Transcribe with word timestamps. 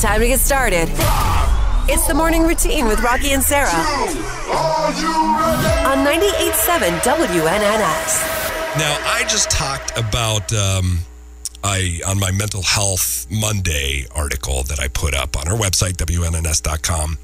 Time 0.00 0.20
to 0.20 0.28
get 0.28 0.40
started. 0.40 0.88
It's 1.88 2.06
the 2.06 2.12
morning 2.12 2.42
routine 2.42 2.86
with 2.86 2.98
Rocki 2.98 3.32
and 3.32 3.42
Sarah 3.42 3.70
on 5.86 6.04
98.7 6.04 7.00
WNNS. 7.00 8.76
Now, 8.76 8.98
I 9.06 9.24
just 9.26 9.50
talked 9.50 9.96
about 9.96 10.52
um, 10.52 10.98
I 11.64 12.00
on 12.06 12.20
my 12.20 12.30
mental 12.30 12.62
health 12.62 13.26
Monday 13.30 14.06
article 14.14 14.64
that 14.64 14.78
I 14.78 14.88
put 14.88 15.14
up 15.14 15.34
on 15.34 15.48
our 15.48 15.56
website 15.56 15.94
wnns.com 15.96 17.18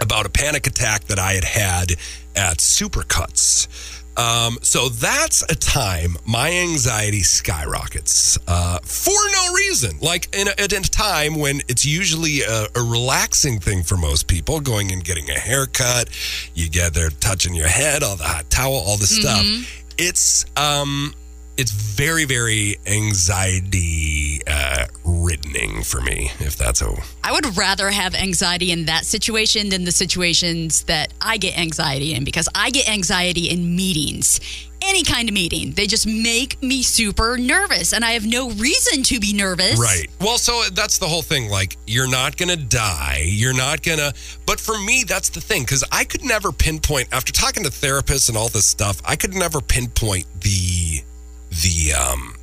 about 0.00 0.26
a 0.26 0.30
panic 0.30 0.66
attack 0.66 1.04
that 1.04 1.20
I 1.20 1.34
had 1.34 1.44
had 1.44 1.90
at 2.34 2.58
Supercuts. 2.58 4.01
Um, 4.16 4.58
so 4.62 4.88
that's 4.88 5.42
a 5.50 5.54
time 5.54 6.16
my 6.26 6.50
anxiety 6.50 7.22
skyrockets 7.22 8.38
uh, 8.46 8.78
for 8.82 9.10
no 9.32 9.54
reason. 9.54 9.98
Like 10.00 10.34
in 10.36 10.48
a, 10.48 10.50
at 10.58 10.72
a 10.72 10.80
time 10.82 11.36
when 11.36 11.60
it's 11.68 11.84
usually 11.86 12.42
a, 12.42 12.66
a 12.74 12.82
relaxing 12.82 13.58
thing 13.60 13.82
for 13.82 13.96
most 13.96 14.26
people, 14.28 14.60
going 14.60 14.92
and 14.92 15.02
getting 15.02 15.30
a 15.30 15.38
haircut, 15.38 16.08
you 16.54 16.68
get 16.68 16.94
there 16.94 17.10
touching 17.10 17.54
your 17.54 17.68
head, 17.68 18.02
all 18.02 18.16
the 18.16 18.24
hot 18.24 18.50
towel, 18.50 18.74
all 18.74 18.96
the 18.98 19.06
stuff. 19.06 19.44
It's 19.98 20.44
um, 20.56 21.14
it's 21.56 21.70
very 21.72 22.24
very 22.24 22.76
anxiety 22.86 24.01
for 25.82 26.00
me. 26.00 26.30
If 26.38 26.56
that's 26.56 26.82
a 26.82 26.92
I 27.22 27.32
would 27.32 27.56
rather 27.56 27.90
have 27.90 28.14
anxiety 28.14 28.72
in 28.72 28.86
that 28.86 29.04
situation 29.04 29.68
than 29.68 29.84
the 29.84 29.92
situations 29.92 30.84
that 30.84 31.12
I 31.20 31.36
get 31.36 31.58
anxiety 31.58 32.14
in 32.14 32.24
because 32.24 32.48
I 32.54 32.70
get 32.70 32.88
anxiety 32.88 33.50
in 33.50 33.76
meetings. 33.76 34.40
Any 34.84 35.04
kind 35.04 35.28
of 35.28 35.34
meeting. 35.34 35.72
They 35.72 35.86
just 35.86 36.06
make 36.06 36.60
me 36.60 36.82
super 36.82 37.38
nervous 37.38 37.92
and 37.92 38.04
I 38.04 38.12
have 38.12 38.26
no 38.26 38.50
reason 38.50 39.04
to 39.04 39.20
be 39.20 39.32
nervous. 39.32 39.78
Right. 39.78 40.08
Well, 40.20 40.38
so 40.38 40.62
that's 40.72 40.98
the 40.98 41.06
whole 41.06 41.22
thing. 41.22 41.48
Like, 41.48 41.76
you're 41.86 42.10
not 42.10 42.36
going 42.36 42.48
to 42.48 42.56
die. 42.56 43.22
You're 43.24 43.56
not 43.56 43.82
going 43.82 43.98
to. 43.98 44.12
But 44.44 44.58
for 44.58 44.76
me, 44.78 45.04
that's 45.06 45.28
the 45.28 45.40
thing. 45.40 45.62
Because 45.62 45.84
I 45.92 46.02
could 46.02 46.24
never 46.24 46.50
pinpoint, 46.50 47.08
after 47.12 47.32
talking 47.32 47.62
to 47.62 47.70
therapists 47.70 48.28
and 48.28 48.36
all 48.36 48.48
this 48.48 48.66
stuff, 48.66 49.00
I 49.04 49.14
could 49.14 49.34
never 49.34 49.60
pinpoint 49.60 50.26
the, 50.40 51.04
the, 51.50 51.92
um, 51.92 52.34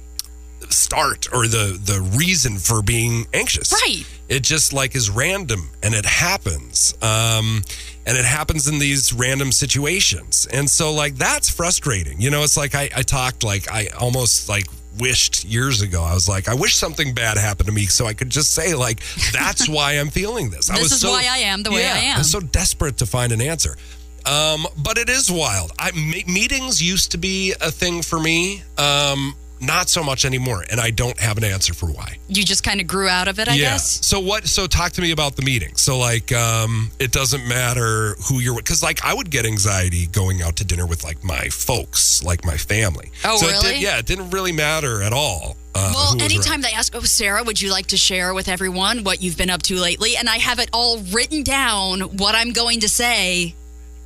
start 0.70 1.28
or 1.34 1.48
the 1.48 1.80
the 1.84 2.02
reason 2.18 2.58
for 2.58 2.82
being 2.82 3.26
anxious. 3.34 3.72
Right. 3.74 4.04
it 4.28 4.44
just 4.44 4.74
like 4.74 4.96
is 4.96 5.10
random 5.10 5.70
and 5.84 5.94
it 5.94 6.06
happens 6.06 6.94
um 7.02 7.62
and 8.06 8.18
it 8.18 8.26
happens 8.26 8.68
in 8.68 8.80
these 8.80 9.12
random 9.14 9.52
situations. 9.52 10.48
And 10.52 10.70
so 10.70 10.94
like 10.94 11.16
that's 11.16 11.50
frustrating. 11.50 12.22
You 12.22 12.30
know 12.32 12.44
it's 12.44 12.58
like 12.58 12.76
i 12.76 12.90
i 12.96 13.02
talked 13.04 13.44
like 13.44 13.72
i 13.72 13.88
almost 14.00 14.50
like 14.50 14.66
wished 14.98 15.46
years 15.46 15.82
ago 15.82 16.02
i 16.04 16.14
was 16.14 16.28
like 16.28 16.50
i 16.50 16.54
wish 16.54 16.76
something 16.76 17.14
bad 17.14 17.38
happened 17.38 17.68
to 17.68 17.72
me 17.72 17.86
so 17.86 18.06
i 18.06 18.14
could 18.14 18.30
just 18.30 18.54
say 18.54 18.74
like 18.74 19.00
that's 19.32 19.70
why 19.76 19.94
i'm 19.94 20.10
feeling 20.10 20.50
this. 20.50 20.70
I 20.70 20.74
This 20.74 20.84
was 20.84 20.92
is 20.94 21.02
so, 21.02 21.12
why 21.12 21.26
I 21.30 21.38
am 21.38 21.64
the 21.64 21.72
way 21.72 21.84
yeah, 21.84 21.94
I 21.94 22.00
am. 22.00 22.16
I 22.16 22.18
was 22.20 22.32
so 22.32 22.42
desperate 22.42 22.98
to 22.98 23.06
find 23.06 23.32
an 23.32 23.40
answer. 23.42 23.78
Um 24.26 24.68
but 24.78 24.98
it 24.98 25.10
is 25.10 25.32
wild. 25.32 25.72
I 25.80 25.92
meetings 26.28 26.82
used 26.82 27.12
to 27.12 27.18
be 27.18 27.54
a 27.62 27.72
thing 27.72 28.02
for 28.02 28.20
me. 28.20 28.64
Um 28.78 29.36
not 29.62 29.90
so 29.90 30.04
much 30.04 30.26
anymore 30.26 30.64
and 30.72 30.80
i 30.80 30.90
don't 30.90 31.20
have 31.20 31.38
an 31.38 31.44
answer 31.44 31.74
for 31.74 31.88
why 31.88 32.18
You 32.28 32.44
just 32.44 32.64
kind 32.64 32.80
of 32.80 32.88
grew 32.88 33.08
out 33.08 33.28
of 33.28 33.40
it, 33.40 33.48
I 33.50 33.58
guess. 33.58 34.06
so 34.06 34.20
what? 34.20 34.46
So 34.48 34.68
talk 34.68 34.92
to 34.94 35.02
me 35.02 35.12
about 35.12 35.36
the 35.36 35.42
meeting. 35.42 35.76
So 35.76 35.98
like, 35.98 36.32
um, 36.32 36.92
it 37.00 37.12
doesn't 37.12 37.48
matter 37.48 38.16
who 38.28 38.40
you're 38.40 38.54
with, 38.54 38.66
because 38.66 38.84
like 38.84 39.04
I 39.04 39.14
would 39.16 39.30
get 39.32 39.46
anxiety 39.48 40.06
going 40.08 40.42
out 40.44 40.56
to 40.58 40.64
dinner 40.66 40.86
with 40.86 41.04
like 41.04 41.24
my 41.24 41.50
folks, 41.50 42.24
like 42.24 42.46
my 42.46 42.56
family. 42.56 43.12
Oh, 43.26 43.38
so 43.38 43.48
It 43.48 43.52
really? 43.54 43.74
did, 43.74 43.82
yeah, 43.82 43.98
it 43.98 44.06
didn't 44.06 44.30
really 44.30 44.52
matter 44.52 45.02
at 45.02 45.12
all. 45.12 45.58
Uh, 45.74 45.92
Well, 45.96 46.22
anytime 46.22 46.62
they 46.62 46.72
ask, 46.72 46.96
oh, 46.96 47.02
Sarah, 47.02 47.44
would 47.44 47.60
you 47.60 47.72
like 47.72 47.88
to 47.88 47.98
share 47.98 48.34
with 48.36 48.48
everyone 48.48 49.04
what 49.04 49.22
you've 49.24 49.38
been 49.38 49.50
up 49.50 49.64
to 49.64 49.76
lately? 49.76 50.16
And 50.16 50.30
I 50.30 50.38
have 50.38 50.60
it 50.60 50.70
all 50.72 51.00
written 51.12 51.42
down, 51.44 52.02
what 52.18 52.36
I'm 52.36 52.54
going 52.54 52.80
to 52.82 52.90
say, 52.90 53.56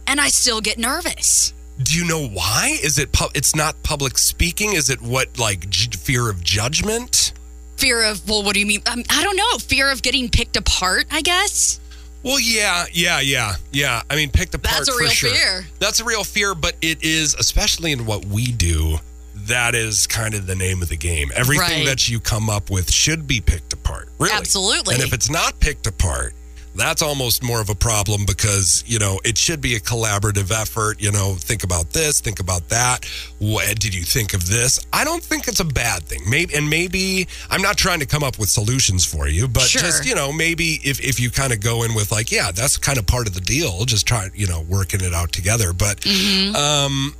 and 0.08 0.20
I 0.22 0.30
still 0.30 0.62
get 0.62 0.78
nervous. 0.78 1.54
Do 1.82 1.98
you 1.98 2.06
know 2.06 2.28
why? 2.28 2.78
Is 2.84 3.00
it? 3.00 3.12
Pu- 3.12 3.30
it's 3.34 3.56
not 3.56 3.82
public 3.84 4.18
speaking. 4.18 4.74
Is 4.74 4.90
it 4.90 5.02
what 5.02 5.40
like 5.40 5.70
j- 5.70 5.90
fear 5.98 6.30
of 6.30 6.44
judgment? 6.44 7.34
Fear 7.78 8.04
of, 8.04 8.30
well, 8.30 8.44
what 8.44 8.54
do 8.54 8.60
you 8.60 8.66
mean? 8.68 8.82
Um, 8.86 9.04
I 9.10 9.24
don't 9.24 9.36
know. 9.36 9.58
Fear 9.58 9.90
of 9.92 10.02
getting 10.04 10.30
picked 10.30 10.56
apart, 10.56 11.08
I 11.12 11.22
guess. 11.22 11.80
Well, 12.22 12.40
yeah, 12.40 12.86
yeah, 12.94 13.20
yeah, 13.20 13.56
yeah. 13.72 14.04
I 14.10 14.16
mean, 14.16 14.30
picked 14.30 14.54
apart. 14.54 14.78
That's 14.78 14.90
a 14.90 14.98
real 14.98 15.10
sure. 15.10 15.32
fear. 15.32 15.66
That's 15.80 16.00
a 16.00 16.06
real 16.06 16.24
fear, 16.24 16.56
but 16.56 16.76
it 16.82 17.04
is, 17.04 17.34
especially 17.34 17.92
in 17.92 18.06
what 18.06 18.24
we 18.26 18.46
do, 18.52 18.98
that 19.36 19.76
is 19.76 20.08
kind 20.08 20.34
of 20.36 20.46
the 20.48 20.56
name 20.56 20.82
of 20.82 20.88
the 20.90 20.96
game. 20.96 21.32
Everything 21.36 21.80
Right. 21.80 21.86
that 21.88 22.08
you 22.08 22.20
come 22.22 22.50
up 22.50 22.70
with 22.70 22.90
should 22.92 23.28
be 23.28 23.42
picked 23.42 23.74
apart. 23.74 24.08
Really. 24.20 24.34
Absolutely. 24.34 24.96
And 24.96 25.04
if 25.04 25.12
it's 25.12 25.30
not 25.30 25.60
picked 25.60 25.86
apart, 25.88 26.34
that's 26.76 27.02
almost 27.02 27.44
more 27.44 27.62
of 27.62 27.70
a 27.70 27.76
problem 27.76 28.26
because, 28.26 28.84
you 28.88 28.98
know, 29.00 29.20
it 29.24 29.38
should 29.38 29.62
be 29.62 29.76
a 29.76 29.80
collaborative 29.80 30.52
effort. 30.52 31.02
You 31.02 31.12
know, 31.12 31.36
think 31.38 31.64
about 31.64 31.92
this, 31.92 32.20
think 32.22 32.40
about 32.40 32.70
that. 32.70 33.06
What 33.40 33.80
did 33.80 33.94
you 33.94 34.04
think 34.04 34.34
of 34.34 34.48
this? 34.50 34.80
I 34.92 35.04
don't 35.04 35.24
think 35.24 35.48
it's 35.48 35.60
a 35.60 35.66
bad 35.66 36.04
thing. 36.04 36.22
Maybe, 36.28 36.56
and 36.56 36.70
maybe 36.70 37.28
I'm 37.50 37.62
not 37.62 37.78
trying 37.78 38.00
to 38.00 38.06
come 38.06 38.24
up 38.24 38.40
with 38.40 38.50
solutions 38.50 39.06
for 39.06 39.28
you, 39.28 39.48
but 39.48 39.64
Sure. 39.64 39.82
just, 39.82 40.06
you 40.06 40.16
know, 40.16 40.32
maybe 40.34 40.80
if, 40.84 41.00
if 41.00 41.20
you 41.20 41.30
kind 41.30 41.54
of 41.54 41.62
go 41.62 41.84
in 41.84 41.94
with 41.94 42.12
like, 42.12 42.32
yeah, 42.32 42.52
that's 42.52 42.78
kind 42.78 42.98
of 42.98 43.06
part 43.06 43.28
of 43.28 43.34
the 43.34 43.42
deal, 43.42 43.86
just 43.86 44.08
try, 44.08 44.30
you 44.34 44.48
know, 44.48 44.62
working 44.68 45.02
it 45.02 45.14
out 45.14 45.32
together. 45.32 45.74
But, 45.74 45.98
Mm-hmm. 46.02 46.56
um, 46.56 47.16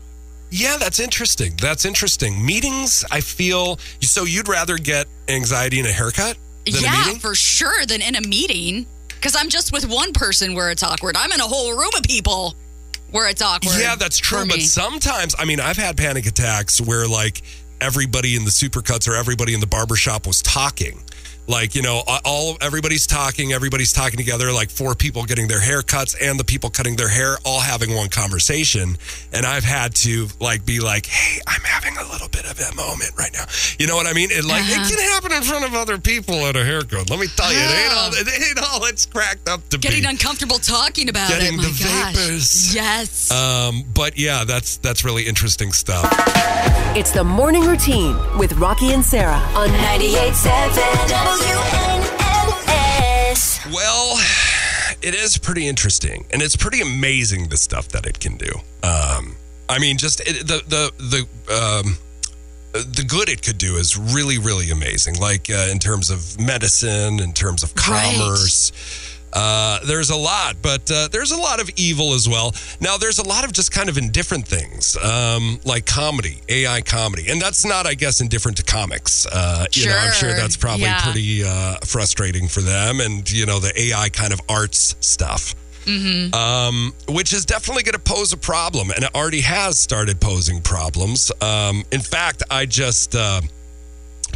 yeah, 0.50 0.78
that's 0.80 1.00
interesting. 1.00 1.54
That's 1.60 1.84
interesting. 1.84 2.46
Meetings, 2.46 3.04
I 3.10 3.22
feel 3.22 3.80
so 4.02 4.24
you'd 4.24 4.48
rather 4.48 4.78
get 4.78 5.08
anxiety 5.28 5.80
in 5.80 5.86
a 5.88 5.92
haircut 5.92 6.38
than 6.66 6.76
a 6.76 6.82
yeah, 6.82 7.14
for 7.16 7.34
sure, 7.34 7.86
than 7.88 8.02
in 8.04 8.16
a 8.16 8.22
meeting. 8.22 8.86
Because 9.24 9.38
I'm 9.38 9.48
just 9.48 9.72
with 9.72 9.90
one 9.90 10.12
person 10.12 10.54
where 10.54 10.70
it's 10.70 10.84
awkward. 10.84 11.16
I'm 11.16 11.32
in 11.32 11.40
a 11.40 11.46
whole 11.46 11.72
room 11.72 11.92
of 11.96 12.04
people 12.04 12.56
where 13.12 13.30
it's 13.30 13.42
awkward. 13.42 13.80
Yeah, 13.80 13.96
that's 13.96 14.18
true. 14.18 14.46
But 14.46 14.60
sometimes, 14.60 15.34
I 15.40 15.46
mean, 15.46 15.62
I've 15.62 15.78
had 15.78 15.96
panic 15.96 16.26
attacks 16.26 16.82
where 16.82 17.08
like 17.08 17.42
everybody 17.80 18.36
in 18.36 18.44
the 18.44 18.52
supercuts 18.52 19.08
or 19.08 19.16
everybody 19.16 19.54
in 19.54 19.62
the 19.62 19.66
barbershop 19.66 20.28
was 20.28 20.42
talking. 20.42 21.02
Like, 21.48 21.76
you 21.76 21.82
know, 21.82 22.02
all 22.26 22.58
everybody's 22.62 23.06
talking, 23.06 23.52
everybody's 23.52 23.92
talking 23.92 24.18
together, 24.18 24.52
like 24.52 24.70
four 24.70 24.96
people 24.96 25.26
getting 25.26 25.48
their 25.48 25.60
haircuts 25.60 26.16
and 26.22 26.40
the 26.40 26.44
people 26.46 26.70
cutting 26.70 26.96
their 26.96 27.10
hair 27.10 27.38
all 27.46 27.60
having 27.60 27.94
one 27.96 28.10
conversation. 28.10 28.98
And 29.34 29.46
I've 29.46 29.64
had 29.66 29.94
to 29.96 30.28
like 30.40 30.66
be 30.66 30.80
like, 30.80 31.06
hey, 31.06 31.42
I'm 31.48 31.62
having 31.62 31.98
a 31.98 32.04
little 32.12 32.30
bit 32.30 32.46
of 32.50 32.58
a 32.60 32.76
moment 32.76 33.12
right 33.18 33.32
now. 33.34 33.46
You 33.78 33.88
know 33.88 33.96
what 33.96 34.08
I 34.08 34.14
mean? 34.14 34.30
It 34.32 34.46
like 34.46 34.62
Uh-huh. 34.62 34.82
it 34.86 34.96
can 34.96 35.12
happen 35.12 35.32
in 35.34 35.44
front 35.44 35.66
of 35.66 35.74
other 35.74 35.98
people 35.98 36.36
at 36.48 36.56
a 36.56 36.64
haircut. 36.64 37.10
Let 37.10 37.20
me 37.20 37.28
tell 37.36 37.52
you, 37.52 37.60
it 37.60 37.84
ain't 37.84 37.94
all 37.94 38.10
it 38.14 38.28
ain't 38.48 38.60
all 38.72 38.86
it's 38.86 39.06
cracked 39.06 39.50
up 39.50 39.68
to 39.70 39.78
Getting 39.78 40.04
be. 40.04 40.08
uncomfortable 40.08 40.60
talking 40.60 41.10
about 41.10 41.28
Getting 41.30 41.56
it. 41.56 41.58
My 41.58 41.64
the 41.64 41.70
gosh. 41.84 42.16
vapors. 42.16 42.74
Yes. 42.76 43.32
Um, 43.32 43.84
but 43.94 44.18
yeah, 44.18 44.44
that's 44.46 44.78
that's 44.78 45.04
really 45.04 45.24
interesting 45.28 45.74
stuff. 45.74 46.06
It's 46.96 47.12
the 47.12 47.24
morning 47.24 47.64
routine 47.64 48.16
with 48.38 48.54
Rocki 48.54 48.94
and 48.94 49.04
Sarah 49.04 49.42
on 49.56 49.68
98.7 49.70 51.33
WNNS. 52.64 53.74
Well, 53.74 54.18
it 55.02 55.16
is 55.16 55.38
pretty 55.38 55.68
interesting, 55.68 56.26
and 56.32 56.42
it's 56.42 56.56
pretty 56.56 56.82
amazing 56.82 57.50
the 57.50 57.58
stuff 57.58 57.90
that 57.90 58.06
it 58.06 58.20
can 58.20 58.38
do. 58.38 58.52
Um, 58.84 59.36
I 59.70 59.80
mean, 59.80 59.98
just 59.98 60.20
it, 60.22 60.48
the 60.48 60.62
the 60.68 60.92
the 60.98 61.28
um, 61.54 61.98
the 62.74 63.04
good 63.08 63.30
it 63.30 63.42
could 63.42 63.58
do 63.58 63.76
is 63.78 63.98
really 63.98 64.38
really 64.38 64.70
amazing. 64.70 65.16
Like 65.20 65.50
uh, 65.50 65.68
in 65.72 65.80
terms 65.80 66.10
of 66.10 66.40
medicine, 66.40 67.20
in 67.20 67.34
terms 67.34 67.64
of 67.64 67.74
Right. 67.88 68.72
Uh, 69.34 69.80
there's 69.86 70.10
a 70.12 70.16
lot, 70.16 70.56
but 70.62 70.90
uh, 70.92 71.08
there's 71.12 71.32
a 71.32 71.38
lot 71.38 71.60
of 71.60 71.70
evil 71.76 72.14
as 72.14 72.30
well. 72.30 72.54
Now, 72.80 72.98
there's 72.98 73.20
a 73.20 73.28
lot 73.28 73.44
of 73.44 73.52
just 73.52 73.72
kind 73.72 73.90
of 73.90 73.98
indifferent 73.98 74.48
things, 74.48 74.96
um, 74.98 75.60
like 75.66 75.86
comedy, 75.86 76.40
AI 76.50 76.82
comedy, 76.82 77.30
and 77.30 77.42
that's 77.42 77.66
not, 77.66 77.88
I 77.88 77.96
guess, 77.96 78.22
indifferent 78.22 78.58
to 78.58 78.64
comics. 78.64 79.26
Uh, 79.26 79.66
You 79.74 79.88
know, 79.88 79.98
I'm 79.98 80.12
sure 80.14 80.30
Sure. 80.30 80.38
that's 80.38 80.56
probably 80.56 80.84
Yeah. 80.86 81.02
pretty 81.04 81.44
uh, 81.44 81.78
frustrating 81.84 82.48
for 82.48 82.62
them, 82.62 83.02
and 83.02 83.30
you 83.30 83.46
know, 83.46 83.60
the 83.60 83.74
AI 83.80 84.10
kind 84.10 84.32
of 84.34 84.40
arts 84.48 84.96
stuff. 85.00 85.56
Um, 86.34 86.94
which 87.10 87.34
is 87.34 87.46
definitely 87.46 87.84
going 87.84 87.94
to 87.94 88.00
pose 88.00 88.32
a 88.32 88.38
problem, 88.38 88.92
and 88.92 89.04
it 89.04 89.14
already 89.14 89.42
has 89.42 89.78
started 89.78 90.20
posing 90.22 90.62
problems. 90.62 91.30
Um, 91.42 91.84
in 91.92 92.00
fact, 92.02 92.42
I 92.50 92.66
just 92.66 93.16
uh, 93.16 93.42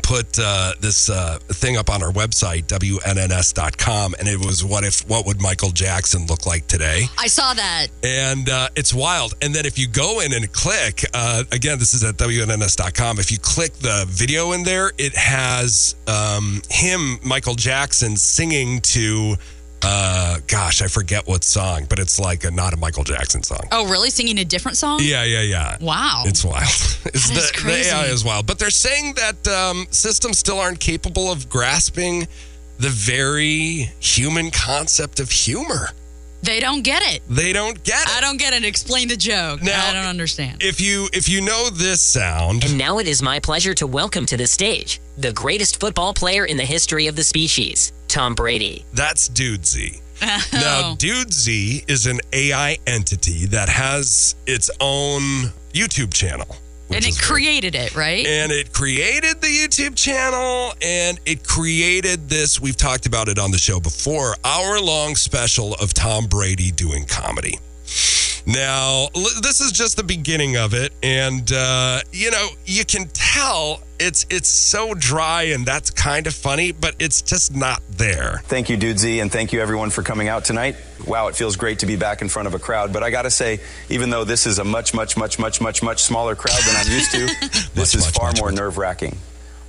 put 0.07 0.39
uh, 0.39 0.71
this 0.79 1.09
uh, 1.09 1.37
thing 1.49 1.75
up 1.75 1.89
on 1.89 2.01
our 2.01 2.11
website, 2.11 2.63
WNNS.com, 2.67 4.15
and 4.17 4.27
it 4.29 4.39
was 4.39 4.63
what 4.63 4.85
if, 4.85 5.07
what 5.09 5.25
would 5.25 5.41
Michael 5.41 5.69
Jackson 5.71 6.25
look 6.27 6.45
like 6.45 6.65
today? 6.67 7.03
I 7.19 7.27
saw 7.27 7.53
that. 7.53 7.87
and 8.03 8.49
uh, 8.49 8.69
it's 8.77 8.93
wild. 8.93 9.33
And 9.41 9.53
then 9.53 9.65
if 9.65 9.77
you 9.77 9.85
go 9.85 10.21
in 10.21 10.33
and 10.33 10.49
click, 10.53 11.03
uh, 11.13 11.43
again, 11.51 11.77
this 11.77 11.93
is 11.93 12.05
at 12.05 12.15
WNNS.com. 12.15 13.19
If 13.19 13.31
you 13.33 13.37
click 13.37 13.73
the 13.73 14.05
video 14.07 14.53
in 14.53 14.63
there, 14.63 14.93
it 14.97 15.13
has 15.15 15.95
um, 16.07 16.61
him, 16.69 17.19
Michael 17.25 17.55
Jackson, 17.55 18.15
singing 18.15 18.79
to, 18.81 19.35
uh, 19.87 20.39
gosh, 20.47 20.81
I 20.81 20.87
forget 20.87 21.25
what 21.27 21.43
song, 21.45 21.85
but 21.87 21.97
it's 21.97 22.19
like 22.19 22.43
a, 22.43 22.51
not 22.51 22.73
a 22.73 22.77
Michael 22.77 23.05
Jackson 23.05 23.41
song. 23.41 23.61
Oh, 23.71 23.87
really? 23.89 24.09
Singing 24.09 24.37
a 24.39 24.43
different 24.43 24.75
song? 24.75 24.99
Yeah, 25.01 25.23
yeah, 25.23 25.41
yeah. 25.41 25.77
Wow. 25.79 26.23
It's 26.25 26.43
wild. 26.43 26.67
It's 27.07 27.29
That 27.29 27.37
is 27.37 27.51
the, 27.51 27.63
the 27.63 27.69
AI 27.69 27.99
crazy. 27.99 28.13
is 28.13 28.25
wild. 28.25 28.47
But 28.47 28.59
they're 28.59 28.69
saying 28.69 29.13
that 29.13 29.47
um, 29.47 29.87
systems 29.91 30.37
still 30.37 30.59
aren't 30.59 30.81
capable 30.81 31.31
of 31.31 31.47
grasping 31.47 32.27
the 32.79 32.89
very 32.89 33.89
human 34.01 34.51
concept 34.51 35.21
of 35.21 35.31
humor. 35.31 35.91
They 36.43 36.59
don't 36.59 36.83
get 36.83 37.01
it. 37.03 37.21
They 37.29 37.53
don't 37.53 37.81
get 37.83 38.01
it. 38.09 38.17
I 38.17 38.21
don't 38.21 38.37
get 38.37 38.51
it. 38.53 38.65
Explain 38.65 39.07
the 39.07 39.15
joke. 39.15 39.63
Now, 39.63 39.87
I 39.89 39.93
don't 39.93 40.05
understand. 40.05 40.61
If 40.61 40.81
you 40.81 41.07
if 41.13 41.29
you 41.29 41.41
know 41.41 41.69
this 41.69 42.01
sound, 42.01 42.63
And 42.65 42.77
now 42.77 42.99
it 42.99 43.07
is 43.07 43.21
my 43.23 43.39
pleasure 43.39 43.73
to 43.75 43.87
welcome 43.87 44.25
to 44.27 44.37
the 44.37 44.47
stage 44.47 44.99
the 45.17 45.33
greatest 45.33 45.79
football 45.79 46.13
player 46.13 46.45
in 46.45 46.57
the 46.57 46.65
history 46.65 47.07
of 47.07 47.15
the 47.15 47.23
species, 47.23 47.91
Tom 48.07 48.35
Brady. 48.35 48.85
that's 48.93 49.29
Dudesy. 49.29 50.01
Oh. 50.21 50.43
Now, 50.53 50.95
Dudesy 50.95 51.87
is 51.89 52.07
an 52.07 52.19
AI 52.33 52.77
entity 52.87 53.45
that 53.47 53.69
has 53.69 54.35
its 54.47 54.69
own 54.79 55.51
YouTube 55.73 56.11
channel. 56.13 56.55
and 56.89 57.05
it 57.05 57.19
created 57.21 57.75
it, 57.75 57.95
right? 57.95 58.25
and 58.25 58.51
it 58.51 58.73
created 58.73 59.41
the 59.41 59.47
YouTube 59.47 59.95
channel 59.95 60.73
and 60.81 61.19
it 61.25 61.47
created 61.47 62.29
this. 62.29 62.59
We've 62.59 62.77
talked 62.77 63.05
about 63.05 63.27
it 63.27 63.37
on 63.37 63.51
the 63.51 63.57
show 63.59 63.79
before 63.79 64.35
hour 64.43 64.79
long 64.79 65.15
special 65.15 65.75
of 65.75 65.93
Tom 65.93 66.25
Brady 66.25 66.71
doing 66.71 67.05
comedy. 67.05 67.59
Now, 68.47 69.09
l- 69.13 69.41
this 69.41 69.59
is 69.59 69.73
just 69.73 69.97
the 69.97 70.03
beginning 70.03 70.55
of 70.55 70.73
it. 70.73 70.93
And, 71.03 71.51
uh, 71.51 71.99
you 72.13 72.31
know, 72.31 72.47
you 72.65 72.85
can 72.85 73.09
tell 73.13 73.81
it's 73.99 74.25
it's 74.29 74.47
so 74.47 74.93
dry 74.93 75.43
and 75.43 75.65
that's 75.65 75.89
kind 75.89 76.27
of 76.27 76.33
funny, 76.33 76.71
but 76.71 76.95
it's 76.97 77.21
just 77.21 77.53
not 77.53 77.81
there. 77.89 78.41
Thank 78.45 78.69
you, 78.69 78.77
Dudesy, 78.77 79.21
and 79.21 79.29
thank 79.29 79.51
you 79.51 79.59
everyone 79.59 79.89
for 79.89 80.01
coming 80.01 80.29
out 80.29 80.45
tonight. 80.45 80.77
Wow, 81.05 81.27
it 81.27 81.35
feels 81.35 81.57
great 81.57 81.79
to 81.79 81.85
be 81.85 81.97
back 81.97 82.21
in 82.21 82.29
front 82.29 82.47
of 82.47 82.53
a 82.53 82.59
crowd. 82.59 82.93
But 82.93 83.03
I 83.03 83.09
got 83.09 83.23
to 83.23 83.31
say, 83.31 83.59
even 83.89 84.11
though 84.11 84.23
this 84.23 84.47
is 84.47 84.59
a 84.59 84.63
much, 84.63 84.93
much, 84.93 85.17
much, 85.17 85.37
much, 85.37 85.59
much, 85.59 85.83
much 85.83 86.03
smaller 86.03 86.35
crowd 86.35 86.61
than 86.65 86.75
I'm 86.77 86.91
used 86.91 87.11
to, 87.11 87.25
Much, 87.25 87.73
this 87.73 87.95
is 87.95 88.05
much, 88.05 88.15
far 88.15 88.29
much, 88.29 88.39
more 88.39 88.51
nerve 88.53 88.77
wracking. 88.77 89.17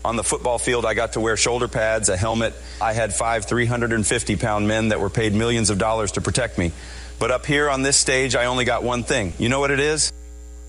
On 0.05 0.15
the 0.15 0.25
football 0.25 0.59
field, 0.59 0.87
I 0.87 0.95
got 0.95 1.15
to 1.15 1.21
wear 1.21 1.37
shoulder 1.37 1.67
pads, 1.67 2.09
a 2.09 2.17
helmet. 2.17 2.55
I 2.81 2.93
had 2.93 3.13
five 3.13 3.47
350 3.47 4.37
pound 4.37 4.69
men 4.69 4.91
that 4.91 5.01
were 5.01 5.11
paid 5.11 5.35
millions 5.35 5.69
of 5.71 5.79
dollars 5.79 6.13
to 6.13 6.21
protect 6.21 6.59
me. 6.59 6.71
But 7.19 7.31
up 7.31 7.47
here 7.47 7.69
on 7.69 7.83
this 7.83 7.97
stage, 7.97 8.37
I 8.37 8.47
only 8.47 8.65
got 8.65 8.83
one 8.83 9.03
thing. 9.03 9.33
You 9.39 9.49
know 9.49 9.61
what 9.61 9.71
it 9.71 9.81
is? 9.81 10.13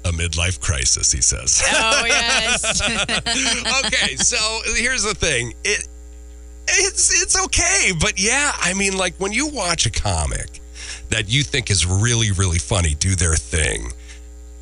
A 0.06 0.12
midlife 0.12 0.60
crisis, 0.60 1.12
he 1.12 1.22
says. 1.22 1.62
oh, 1.66 2.04
yes. 2.06 2.82
okay, 3.86 4.16
so 4.16 4.38
here's 4.76 5.04
the 5.04 5.14
thing. 5.14 5.54
It 5.64 5.88
it's 6.72 7.22
it's 7.22 7.44
okay, 7.46 7.92
but 8.00 8.20
yeah, 8.20 8.52
I 8.60 8.74
mean 8.74 8.98
like 8.98 9.16
when 9.16 9.32
you 9.32 9.48
watch 9.48 9.86
a 9.86 9.92
comic 9.92 10.62
that 11.10 11.28
you 11.28 11.44
think 11.44 11.72
is 11.72 11.86
really 11.86 12.32
really 12.32 12.60
funny 12.60 12.94
do 12.94 13.16
their 13.16 13.36
thing, 13.36 13.92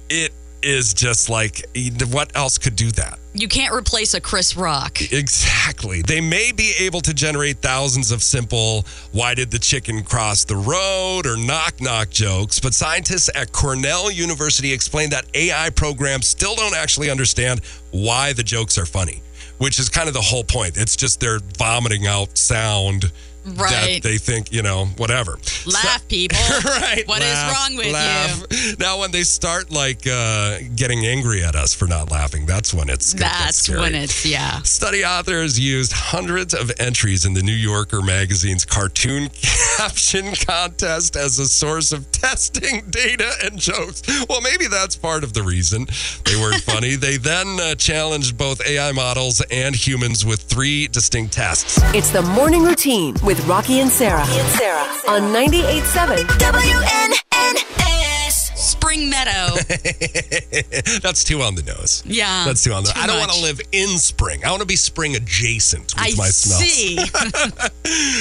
it 0.10 0.32
is 0.62 0.94
just 0.94 1.30
like 1.30 1.66
what 2.12 2.36
else 2.36 2.58
could 2.58 2.76
do 2.76 2.92
that? 2.92 3.20
you 3.40 3.48
can't 3.48 3.74
replace 3.74 4.14
a 4.14 4.22
Chris 4.22 4.58
Rock. 4.58 5.00
Exactly. 5.12 6.02
They 6.02 6.22
may 6.22 6.52
be 6.52 6.74
able 6.80 7.02
to 7.02 7.14
generate 7.14 7.60
thousands 7.60 8.12
of 8.12 8.24
simple, 8.24 8.84
why 9.12 9.36
did 9.36 9.52
the 9.52 9.60
chicken 9.60 10.04
cross 10.04 10.44
the 10.44 10.56
road 10.56 11.28
or 11.28 11.38
knock 11.38 11.80
knock 11.80 12.10
jokes, 12.10 12.60
but 12.60 12.74
scientists 12.74 13.30
at 13.36 13.52
Cornell 13.52 14.10
University 14.10 14.74
explain 14.74 15.12
that 15.12 15.26
AI 15.36 15.70
programs 15.70 16.28
still 16.28 16.56
don't 16.56 16.76
actually 16.76 17.10
understand 17.10 17.62
why 17.92 18.34
the 18.34 18.44
jokes 18.44 18.78
are 18.78 18.86
funny, 18.86 19.22
which 19.60 19.78
is 19.80 19.88
kind 19.88 20.08
of 20.08 20.16
the 20.16 20.22
whole 20.22 20.44
point. 20.44 20.76
It's 20.78 20.96
just 20.96 21.20
they're 21.20 21.40
vomiting 21.58 22.08
out 22.08 22.38
sound 22.38 23.12
that 23.56 23.62
Right. 23.62 24.04
they 24.04 24.18
think, 24.18 24.52
you 24.52 24.62
know, 24.62 24.86
whatever. 24.98 25.40
Laugh, 25.66 26.08
people. 26.08 26.38
right. 26.66 27.04
What 27.06 27.22
is 27.22 27.28
laugh, 27.34 27.54
wrong 27.70 27.78
with 27.78 27.94
laugh. 27.94 28.44
you? 28.52 28.76
Now, 28.80 29.00
when 29.00 29.12
they 29.12 29.24
start 29.24 29.72
like 29.72 30.06
uh, 30.06 30.60
getting 30.76 31.06
angry 31.06 31.44
at 31.44 31.56
us 31.56 31.74
for 31.74 31.88
not 31.88 32.12
laughing, 32.12 32.46
that's 32.46 32.74
when 32.74 32.90
it's 32.90 33.14
That's 33.14 33.58
scary. 33.58 33.80
when 33.80 33.96
it's, 33.96 34.26
yeah. 34.26 34.62
Study 34.64 35.04
authors 35.06 35.60
used 35.60 35.92
hundreds 35.94 36.54
of 36.54 36.72
entries 36.80 37.26
in 37.26 37.34
the 37.34 37.42
New 37.44 37.54
Yorker 37.54 38.02
magazine's 38.02 38.66
cartoon 38.66 39.30
caption 39.78 40.34
contest 40.36 41.16
as 41.16 41.40
a 41.40 41.48
source 41.48 41.92
of 41.92 42.12
testing 42.12 42.82
data 42.90 43.30
and 43.44 43.58
jokes. 43.60 44.02
Well, 44.30 44.42
maybe 44.42 44.68
that's 44.68 44.96
part 44.96 45.24
of 45.24 45.34
the 45.34 45.44
reason 45.44 45.88
they 46.26 46.36
weren't 46.36 46.62
funny. 46.64 46.96
They 46.96 47.18
then 47.18 47.60
uh, 47.60 47.76
challenged 47.76 48.38
both 48.38 48.66
AI 48.68 48.92
models 48.92 49.42
and 49.52 49.76
humans 49.76 50.26
with 50.26 50.42
three 50.42 50.88
distinct 50.88 51.34
tests. 51.34 51.80
It's 51.94 52.10
the 52.12 52.22
morning 52.22 52.64
routine 52.64 53.16
with 53.24 53.37
Rocki 53.46 53.80
and 53.82 53.90
Sarah. 53.92 54.26
Sarah 54.26 54.84
on 55.08 55.22
98.7 55.34 56.18
WNNS. 56.40 58.58
Spring 58.58 59.10
Meadow. 59.10 59.56
that's 61.02 61.24
too 61.24 61.42
on 61.42 61.56
the 61.56 61.64
nose. 61.64 62.04
Yeah. 62.06 62.44
That's 62.46 62.64
too 62.64 62.74
on 62.74 62.84
the 62.84 62.92
too 62.92 63.00
I 63.00 63.08
don't 63.08 63.20
want 63.20 63.32
to 63.32 63.42
live 63.42 63.60
in 63.72 63.98
spring. 63.98 64.44
I 64.46 64.50
want 64.50 64.62
to 64.62 64.68
be 64.68 64.76
spring 64.76 65.16
adjacent 65.16 65.94
with 65.96 66.04
I 66.04 66.12
my 66.18 66.28
smells. 66.30 66.64
see. 66.64 66.98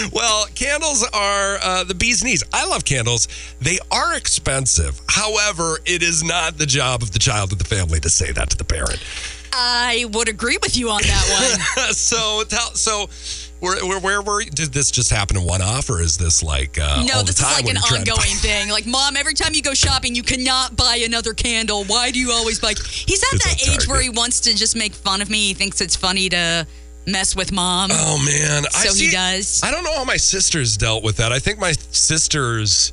Well, 0.12 0.46
candles 0.54 1.02
are 1.12 1.58
uh, 1.62 1.84
the 1.84 1.94
bee's 1.94 2.22
knees. 2.22 2.44
I 2.52 2.66
love 2.66 2.84
candles. 2.84 3.28
They 3.60 3.78
are 3.90 4.14
expensive. 4.16 5.00
However, 5.08 5.78
it 5.84 6.02
is 6.02 6.22
not 6.22 6.58
the 6.58 6.66
job 6.66 7.02
of 7.02 7.12
the 7.12 7.18
child 7.18 7.52
of 7.52 7.58
the 7.58 7.64
family 7.64 7.98
to 8.00 8.10
say 8.10 8.30
that 8.32 8.50
to 8.50 8.56
the 8.56 8.64
parent. 8.64 9.02
I 9.52 10.06
would 10.12 10.28
agree 10.28 10.58
with 10.62 10.76
you 10.76 10.90
on 10.90 11.00
that 11.02 11.56
one. 11.76 11.92
so, 11.94 12.44
tell, 12.48 12.70
so 12.74 13.08
where, 13.60 13.84
where, 13.86 13.98
where 14.00 14.22
were 14.22 14.40
you? 14.42 14.50
Did 14.50 14.72
this 14.72 14.90
just 14.90 15.10
happen 15.10 15.36
in 15.36 15.44
one 15.44 15.62
off, 15.62 15.88
or 15.90 16.00
is 16.00 16.16
this 16.18 16.42
like 16.42 16.78
uh, 16.78 17.04
No, 17.06 17.22
this 17.22 17.38
is 17.38 17.42
like 17.42 17.60
an 17.66 17.74
you're 17.76 17.82
trying 17.86 18.04
to 18.04 18.10
buy- 18.12 18.16
ongoing 18.16 18.36
thing. 18.36 18.68
Like, 18.68 18.86
mom, 18.86 19.16
every 19.16 19.34
time 19.34 19.54
you 19.54 19.62
go 19.62 19.74
shopping, 19.74 20.14
you 20.14 20.22
cannot 20.22 20.76
buy 20.76 21.00
another 21.04 21.32
candle. 21.34 21.84
Why 21.84 22.10
do 22.10 22.18
you 22.18 22.32
always 22.32 22.58
buy? 22.60 22.74
He's 22.90 23.22
at 23.22 23.34
It's 23.34 23.44
that 23.44 23.68
at 23.68 23.74
age 23.82 23.88
where 23.88 24.00
he 24.00 24.10
wants 24.10 24.40
to 24.40 24.54
just 24.54 24.76
make 24.76 24.92
fun 24.94 25.22
of 25.22 25.30
me. 25.30 25.48
He 25.48 25.54
thinks 25.54 25.80
it's 25.80 25.96
funny 25.96 26.28
to 26.28 26.66
mess 27.06 27.34
with 27.36 27.52
mom. 27.52 27.90
Oh 27.92 28.22
man, 28.24 28.64
So 28.70 28.92
he 28.94 29.10
does? 29.10 29.62
I 29.64 29.70
don't 29.70 29.84
know 29.84 29.94
how 29.96 30.04
my 30.04 30.16
sisters 30.16 30.76
dealt 30.76 31.02
with 31.04 31.16
that. 31.18 31.32
I 31.32 31.38
think 31.38 31.58
my 31.58 31.72
sisters, 31.92 32.92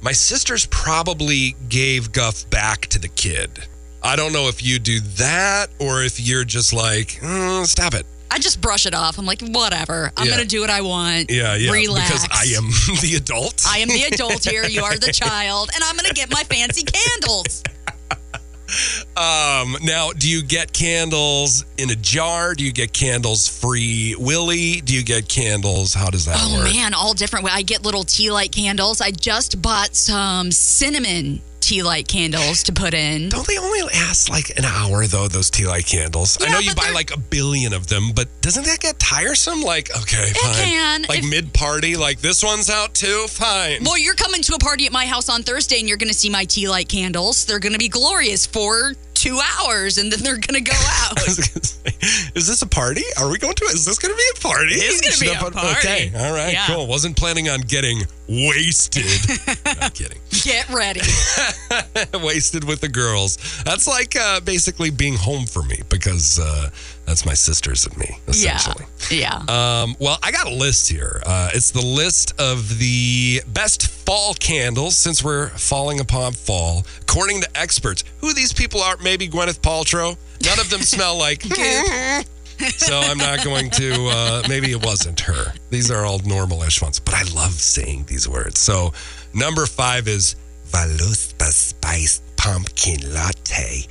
my 0.00 0.12
sisters 0.12 0.66
probably 0.66 1.54
gave 1.68 2.12
guff 2.12 2.48
back 2.50 2.86
to 2.88 2.98
the 2.98 3.08
kid. 3.08 3.50
I 4.02 4.16
don't 4.16 4.32
know 4.32 4.48
if 4.48 4.64
you 4.64 4.78
do 4.78 5.00
that 5.18 5.68
or 5.80 6.02
if 6.04 6.20
you're 6.20 6.44
just 6.44 6.72
like, 6.72 7.18
"Mm, 7.20 7.66
stop 7.66 7.94
it. 7.94 8.06
I 8.30 8.38
just 8.38 8.60
brush 8.60 8.86
it 8.86 8.94
off. 8.94 9.18
I'm 9.18 9.24
like, 9.26 9.40
whatever. 9.42 10.12
I'm 10.16 10.26
Yeah. 10.26 10.32
going 10.36 10.42
to 10.42 10.48
do 10.48 10.60
what 10.60 10.70
I 10.70 10.80
want. 10.82 11.30
Yeah, 11.30 11.54
yeah. 11.56 11.70
Relax. 11.70 12.22
Because 12.22 12.28
I 12.30 12.56
am 12.56 12.68
the 13.00 13.14
adult. 13.16 13.64
I 13.66 13.78
am 13.78 13.88
the 13.88 14.02
adult 14.04 14.44
here. 14.48 14.64
You 14.66 14.82
are 14.82 14.96
the 14.96 15.12
child. 15.12 15.70
And 15.74 15.82
I'm 15.84 15.96
going 15.96 16.08
to 16.08 16.14
get 16.14 16.30
my 16.30 16.42
fancy 16.44 16.82
candles. 16.84 17.62
Um, 19.16 19.76
now, 19.82 20.10
do 20.12 20.28
you 20.28 20.42
get 20.42 20.74
candles 20.74 21.64
in 21.78 21.90
a 21.90 21.96
jar? 21.96 22.54
Do 22.54 22.62
you 22.64 22.70
get 22.72 22.92
candles 22.92 23.48
free 23.48 24.14
willy? 24.18 24.82
Do 24.82 24.92
you 24.94 25.02
get 25.02 25.26
candles? 25.26 25.94
How 25.94 26.10
does 26.10 26.26
that 26.26 26.36
Oh, 26.38 26.56
work? 26.58 26.64
man. 26.64 26.92
All 26.92 27.14
different. 27.14 27.46
I 27.50 27.62
get 27.62 27.82
little 27.82 28.04
tea 28.04 28.30
light 28.30 28.52
candles. 28.52 29.00
I 29.00 29.10
just 29.10 29.62
bought 29.62 29.96
some 29.96 30.52
cinnamon 30.52 31.40
tea 31.68 31.82
light 31.82 32.08
candles 32.08 32.62
to 32.62 32.72
put 32.72 32.94
in. 32.94 33.28
Don't 33.28 33.46
they 33.46 33.58
only 33.58 33.82
last 33.82 34.30
like 34.30 34.56
an 34.56 34.64
hour 34.64 35.06
though? 35.06 35.28
Those 35.28 35.50
tea 35.50 35.66
light 35.66 35.84
candles. 35.84 36.38
I 36.40 36.50
know 36.50 36.60
you 36.60 36.74
buy 36.74 36.84
they're- 36.86 36.94
like 36.94 37.12
a 37.12 37.18
billion 37.18 37.74
of 37.74 37.88
them, 37.88 38.12
but 38.14 38.26
doesn't 38.40 38.64
that 38.64 38.80
get 38.80 38.98
tiresome? 38.98 39.60
Like, 39.60 39.90
okay, 39.94 40.30
fine. 40.32 40.54
can. 40.54 41.02
Like 41.10 41.18
If- 41.18 41.28
mid 41.28 41.52
party, 41.52 41.94
like 41.94 42.20
this 42.22 42.42
one's 42.42 42.70
out 42.70 42.94
too. 42.94 43.26
Fine. 43.28 43.84
Well, 43.84 43.98
you're 43.98 44.14
coming 44.14 44.40
to 44.44 44.54
a 44.54 44.58
party 44.58 44.86
at 44.86 44.92
my 44.92 45.04
house 45.04 45.28
on 45.28 45.42
Thursday, 45.42 45.78
and 45.78 45.86
you're 45.86 45.98
going 45.98 46.08
to 46.08 46.14
see 46.18 46.30
my 46.30 46.44
tea 46.46 46.68
light 46.70 46.88
candles. 46.88 47.44
They're 47.44 47.58
going 47.58 47.74
to 47.74 47.78
be 47.78 47.88
glorious 47.90 48.46
for 48.46 48.94
two 49.20 49.38
hours, 49.58 49.98
and 49.98 50.12
then 50.12 50.20
they're 50.22 50.38
going 50.38 50.62
to 50.64 50.70
go 50.70 50.76
out. 51.02 51.18
I 51.18 51.24
was 51.26 51.36
gonna 51.38 51.64
say, 51.64 52.30
is 52.34 52.46
this 52.46 52.62
a 52.62 52.66
party? 52.66 53.02
Are 53.18 53.30
we 53.30 53.38
going 53.38 53.54
to? 53.54 53.64
Is 53.66 53.84
this 53.84 53.98
going 53.98 54.12
to 54.14 54.16
be 54.16 54.28
a 54.36 54.40
party? 54.40 54.74
It's 54.74 55.00
gonna 55.20 55.32
be 55.32 55.36
a 55.36 55.50
party. 55.50 55.78
Okay, 55.78 56.12
all 56.16 56.32
right, 56.32 56.52
Yeah. 56.52 56.66
cool. 56.68 56.86
Wasn't 56.86 57.16
planning 57.16 57.48
on 57.48 57.60
getting 57.62 58.02
wasted. 58.28 59.04
Not 59.80 59.94
kidding. 59.94 60.18
Get 60.44 60.68
ready. 60.70 61.00
wasted 62.14 62.64
with 62.64 62.80
the 62.80 62.88
girls. 62.88 63.38
That's 63.64 63.86
like 63.86 64.14
uh, 64.16 64.40
basically 64.40 64.90
being 64.90 65.14
home 65.16 65.46
for 65.46 65.62
me 65.62 65.80
because 65.88 66.38
uh, 66.38 66.70
that's 67.08 67.24
my 67.24 67.32
sisters 67.32 67.86
and 67.86 67.96
me, 67.96 68.18
essentially. 68.28 68.84
Yeah. 69.10 69.36
Um, 69.48 69.96
well, 69.98 70.18
I 70.22 70.30
got 70.30 70.46
a 70.46 70.52
list 70.54 70.90
here. 70.90 71.22
Uh, 71.24 71.48
it's 71.54 71.70
the 71.70 71.84
list 71.84 72.38
of 72.38 72.78
the 72.78 73.40
best 73.48 73.88
fall 73.88 74.34
candles 74.34 74.94
since 74.94 75.24
we're 75.24 75.48
falling 75.48 76.00
upon 76.00 76.34
fall, 76.34 76.84
according 77.00 77.40
to 77.40 77.48
experts. 77.58 78.04
Who 78.20 78.34
these 78.34 78.52
people 78.52 78.82
are? 78.82 78.98
Maybe 78.98 79.26
Gwyneth 79.26 79.60
Paltrow. 79.60 80.18
None 80.44 80.60
of 80.60 80.68
them 80.68 80.82
smell 80.82 81.16
like. 81.16 81.42
so 82.76 82.98
I'm 82.98 83.18
not 83.18 83.42
going 83.42 83.70
to. 83.70 84.08
Uh, 84.08 84.42
maybe 84.46 84.70
it 84.70 84.84
wasn't 84.84 85.20
her. 85.20 85.54
These 85.70 85.90
are 85.90 86.04
all 86.04 86.18
normal-ish 86.18 86.82
ones, 86.82 87.00
but 87.00 87.14
I 87.14 87.22
love 87.34 87.52
saying 87.52 88.04
these 88.06 88.28
words. 88.28 88.60
So 88.60 88.92
number 89.32 89.64
five 89.64 90.08
is 90.08 90.36
Voluspa 90.70 91.50
spiced 92.78 93.00
pumpkin 93.00 93.12
latte, 93.12 93.86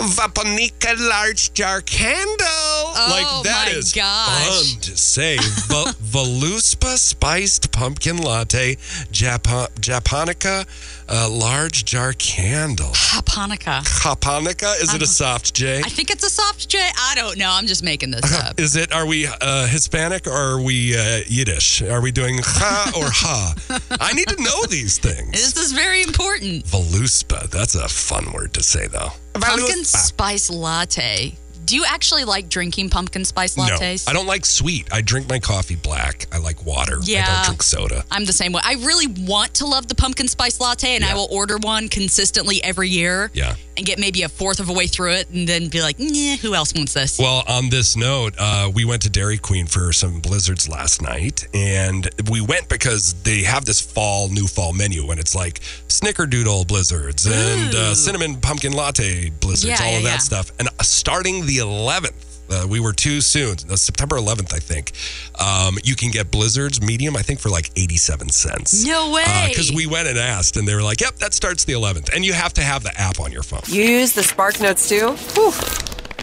Vaponica 0.00 0.94
large 0.98 1.52
jar 1.54 1.80
candle. 1.82 2.92
like 3.10 3.26
oh 3.28 3.40
that 3.44 3.68
Oh 3.68 3.72
my 3.72 3.78
is 3.78 3.92
gosh. 3.92 4.72
fun 4.72 4.80
to 4.82 4.96
say. 4.96 5.36
Va- 5.68 5.94
Voluspa 6.02 6.96
spiced 6.96 7.70
pumpkin 7.72 8.16
latte, 8.18 8.76
Japa- 9.12 9.68
Japonica 9.80 10.64
A 11.12 11.28
large 11.28 11.84
jar 11.84 12.12
candle. 12.12 12.92
Haponica. 12.94 13.82
Haponica? 13.84 14.74
Is 14.80 14.94
it 14.94 15.02
a 15.02 15.08
soft 15.08 15.52
J? 15.54 15.78
I 15.80 15.88
think 15.88 16.08
it's 16.08 16.22
a 16.24 16.30
soft 16.30 16.68
J. 16.68 16.78
I 16.78 17.16
don't 17.16 17.36
know. 17.36 17.50
I'm 17.50 17.66
just 17.66 17.82
making 17.82 18.12
this 18.12 18.32
up. 18.32 18.60
Is 18.60 18.76
it? 18.76 18.92
Are 18.92 19.04
we 19.04 19.26
uh, 19.26 19.66
Hispanic 19.66 20.28
or 20.28 20.30
are 20.30 20.60
we 20.60 20.96
uh, 20.96 21.22
Yiddish? 21.26 21.82
Are 21.82 22.00
we 22.00 22.12
doing 22.12 22.38
ha 22.40 22.92
or 22.96 23.10
ha? 23.10 23.54
I 24.00 24.12
need 24.12 24.28
to 24.28 24.40
know 24.40 24.64
these 24.66 24.98
things. 24.98 25.32
This 25.32 25.56
is 25.56 25.72
very 25.72 26.02
important. 26.02 26.64
Voluspa. 26.66 27.50
That's 27.50 27.74
a 27.74 27.88
fun 27.88 28.30
word 28.32 28.54
to 28.54 28.62
say, 28.62 28.86
though. 28.86 29.10
Pumpkin 29.34 29.82
spice 29.84 30.48
latte. 30.48 31.34
Do 31.70 31.76
you 31.76 31.84
actually 31.86 32.24
like 32.24 32.48
drinking 32.48 32.90
pumpkin 32.90 33.24
spice 33.24 33.54
lattes? 33.54 34.04
No, 34.04 34.10
I 34.10 34.12
don't 34.12 34.26
like 34.26 34.44
sweet. 34.44 34.92
I 34.92 35.02
drink 35.02 35.28
my 35.28 35.38
coffee 35.38 35.76
black. 35.76 36.26
I 36.32 36.38
like 36.38 36.66
water. 36.66 36.98
Yeah. 37.04 37.24
I 37.28 37.34
don't 37.36 37.44
drink 37.44 37.62
soda. 37.62 38.04
I'm 38.10 38.24
the 38.24 38.32
same 38.32 38.50
way. 38.50 38.60
I 38.64 38.72
really 38.72 39.06
want 39.06 39.54
to 39.54 39.66
love 39.66 39.86
the 39.86 39.94
pumpkin 39.94 40.26
spice 40.26 40.58
latte, 40.58 40.96
and 40.96 41.04
I 41.04 41.14
will 41.14 41.28
order 41.30 41.58
one 41.58 41.88
consistently 41.88 42.60
every 42.64 42.88
year. 42.88 43.30
Yeah. 43.34 43.54
And 43.80 43.86
get 43.86 43.98
maybe 43.98 44.24
a 44.24 44.28
fourth 44.28 44.60
of 44.60 44.68
a 44.68 44.74
way 44.74 44.86
through 44.86 45.12
it, 45.12 45.30
and 45.30 45.48
then 45.48 45.68
be 45.68 45.80
like, 45.80 45.98
"Nah, 45.98 46.36
who 46.36 46.54
else 46.54 46.74
wants 46.74 46.92
this?" 46.92 47.18
Well, 47.18 47.44
on 47.48 47.70
this 47.70 47.96
note, 47.96 48.34
uh, 48.38 48.70
we 48.74 48.84
went 48.84 49.00
to 49.02 49.08
Dairy 49.08 49.38
Queen 49.38 49.66
for 49.66 49.90
some 49.94 50.20
blizzards 50.20 50.68
last 50.68 51.00
night, 51.00 51.46
and 51.54 52.06
we 52.28 52.42
went 52.42 52.68
because 52.68 53.14
they 53.22 53.42
have 53.44 53.64
this 53.64 53.80
fall, 53.80 54.28
new 54.28 54.46
fall 54.46 54.74
menu, 54.74 55.10
and 55.10 55.18
it's 55.18 55.34
like 55.34 55.60
snickerdoodle 55.88 56.66
blizzards 56.66 57.24
and 57.26 57.74
uh, 57.74 57.94
cinnamon 57.94 58.38
pumpkin 58.38 58.72
latte 58.74 59.30
blizzards, 59.30 59.80
Yeah, 59.80 59.86
all 59.86 59.96
of 59.96 60.02
that 60.02 60.10
yeah. 60.10 60.18
stuff. 60.18 60.52
And 60.58 60.68
starting 60.82 61.46
the 61.46 61.56
11th, 61.58 62.29
uh, 62.50 62.66
we 62.68 62.80
were 62.80 62.92
too 62.92 63.20
soon. 63.20 63.56
Uh, 63.70 63.76
September 63.76 64.16
11th, 64.16 64.52
I 64.52 64.58
think. 64.58 64.92
Um, 65.40 65.78
you 65.84 65.96
can 65.96 66.10
get 66.10 66.30
blizzards 66.30 66.82
medium, 66.82 67.16
I 67.16 67.22
think, 67.22 67.40
for 67.40 67.48
like 67.48 67.70
87 67.76 68.28
cents. 68.30 68.84
No 68.84 69.10
way. 69.12 69.46
Because 69.48 69.72
we 69.72 69.86
went 69.86 70.08
and 70.08 70.18
asked, 70.18 70.56
and 70.56 70.66
they 70.66 70.74
were 70.74 70.82
like, 70.82 71.00
"Yep, 71.00 71.16
that 71.16 71.34
starts 71.34 71.64
the 71.64 71.72
11th," 71.72 72.10
and 72.14 72.24
you 72.24 72.32
have 72.32 72.52
to 72.54 72.62
have 72.62 72.82
the 72.82 72.92
app 73.00 73.20
on 73.20 73.32
your 73.32 73.42
phone. 73.42 73.62
You 73.66 73.84
use 73.84 74.12
the 74.12 74.22
Spark 74.22 74.60
Notes 74.60 74.88
too? 74.88 75.12
Whew. 75.34 75.52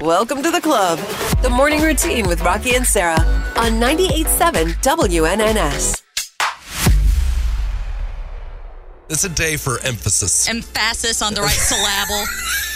Welcome 0.06 0.44
to 0.44 0.52
the 0.52 0.62
club. 0.62 1.00
The 1.42 1.50
morning 1.50 1.82
routine 1.82 2.28
with 2.28 2.40
Rocki 2.42 2.76
and 2.76 2.86
Sarah 2.86 3.20
on 3.58 3.80
98.7 3.80 4.76
WNNS. 4.84 6.04
It's 9.10 9.24
a 9.24 9.30
day 9.30 9.56
for 9.56 9.80
emphasis. 9.84 10.50
Emphasis 10.50 11.22
on 11.22 11.34
the 11.34 11.42
right 11.42 11.50
syllable. 11.50 12.26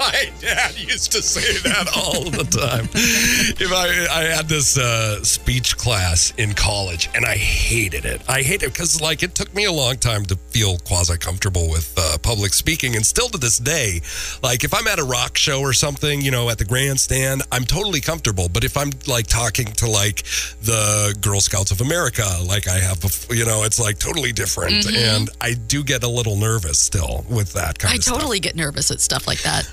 My 0.00 0.32
dad 0.40 0.78
used 0.78 1.12
to 1.12 1.20
say 1.22 1.58
that 1.68 1.86
all 1.94 2.24
the 2.30 2.44
time. 2.44 2.88
if 2.94 3.70
I, 3.70 4.06
I 4.10 4.34
had 4.34 4.48
this 4.48 4.78
uh, 4.78 5.22
speech 5.22 5.76
class 5.76 6.32
in 6.38 6.54
college, 6.54 7.10
and 7.14 7.26
I 7.26 7.36
hated 7.36 8.06
it. 8.06 8.22
I 8.26 8.40
hate 8.40 8.62
it 8.62 8.72
because, 8.72 8.98
like, 9.02 9.22
it 9.22 9.34
took 9.34 9.54
me 9.54 9.66
a 9.66 9.72
long 9.72 9.98
time 9.98 10.24
to 10.26 10.36
feel 10.36 10.78
quasi 10.78 11.18
comfortable 11.18 11.68
with 11.68 11.92
uh, 11.98 12.16
public 12.22 12.54
speaking, 12.54 12.96
and 12.96 13.04
still 13.04 13.28
to 13.28 13.36
this 13.36 13.58
day, 13.58 14.00
like, 14.42 14.64
if 14.64 14.72
I'm 14.72 14.86
at 14.86 14.98
a 14.98 15.04
rock 15.04 15.36
show 15.36 15.60
or 15.60 15.74
something, 15.74 16.22
you 16.22 16.30
know, 16.30 16.48
at 16.48 16.56
the 16.56 16.64
grandstand, 16.64 17.42
I'm 17.52 17.64
totally 17.64 18.00
comfortable. 18.00 18.48
But 18.48 18.64
if 18.64 18.78
I'm 18.78 18.92
like 19.06 19.26
talking 19.26 19.66
to 19.66 19.86
like 19.90 20.22
the 20.62 21.14
Girl 21.20 21.40
Scouts 21.40 21.72
of 21.72 21.82
America, 21.82 22.24
like 22.46 22.68
I 22.68 22.78
have, 22.78 23.00
bef- 23.00 23.36
you 23.36 23.44
know, 23.44 23.64
it's 23.64 23.78
like 23.78 23.98
totally 23.98 24.32
different, 24.32 24.86
and 24.90 25.28
I 25.42 25.52
do 25.52 25.84
get 25.84 26.04
a 26.04 26.08
little 26.08 26.36
nervous 26.36 26.78
still 26.78 27.26
with 27.28 27.52
that 27.52 27.78
kind 27.78 27.92
I 27.92 27.96
of 27.96 28.02
stuff 28.02 28.14
I 28.14 28.18
totally 28.20 28.40
get 28.40 28.56
nervous 28.56 28.90
at 28.90 29.00
stuff 29.00 29.26
like 29.26 29.42
that. 29.42 29.70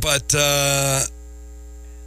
But 0.00 0.34
uh 0.36 1.00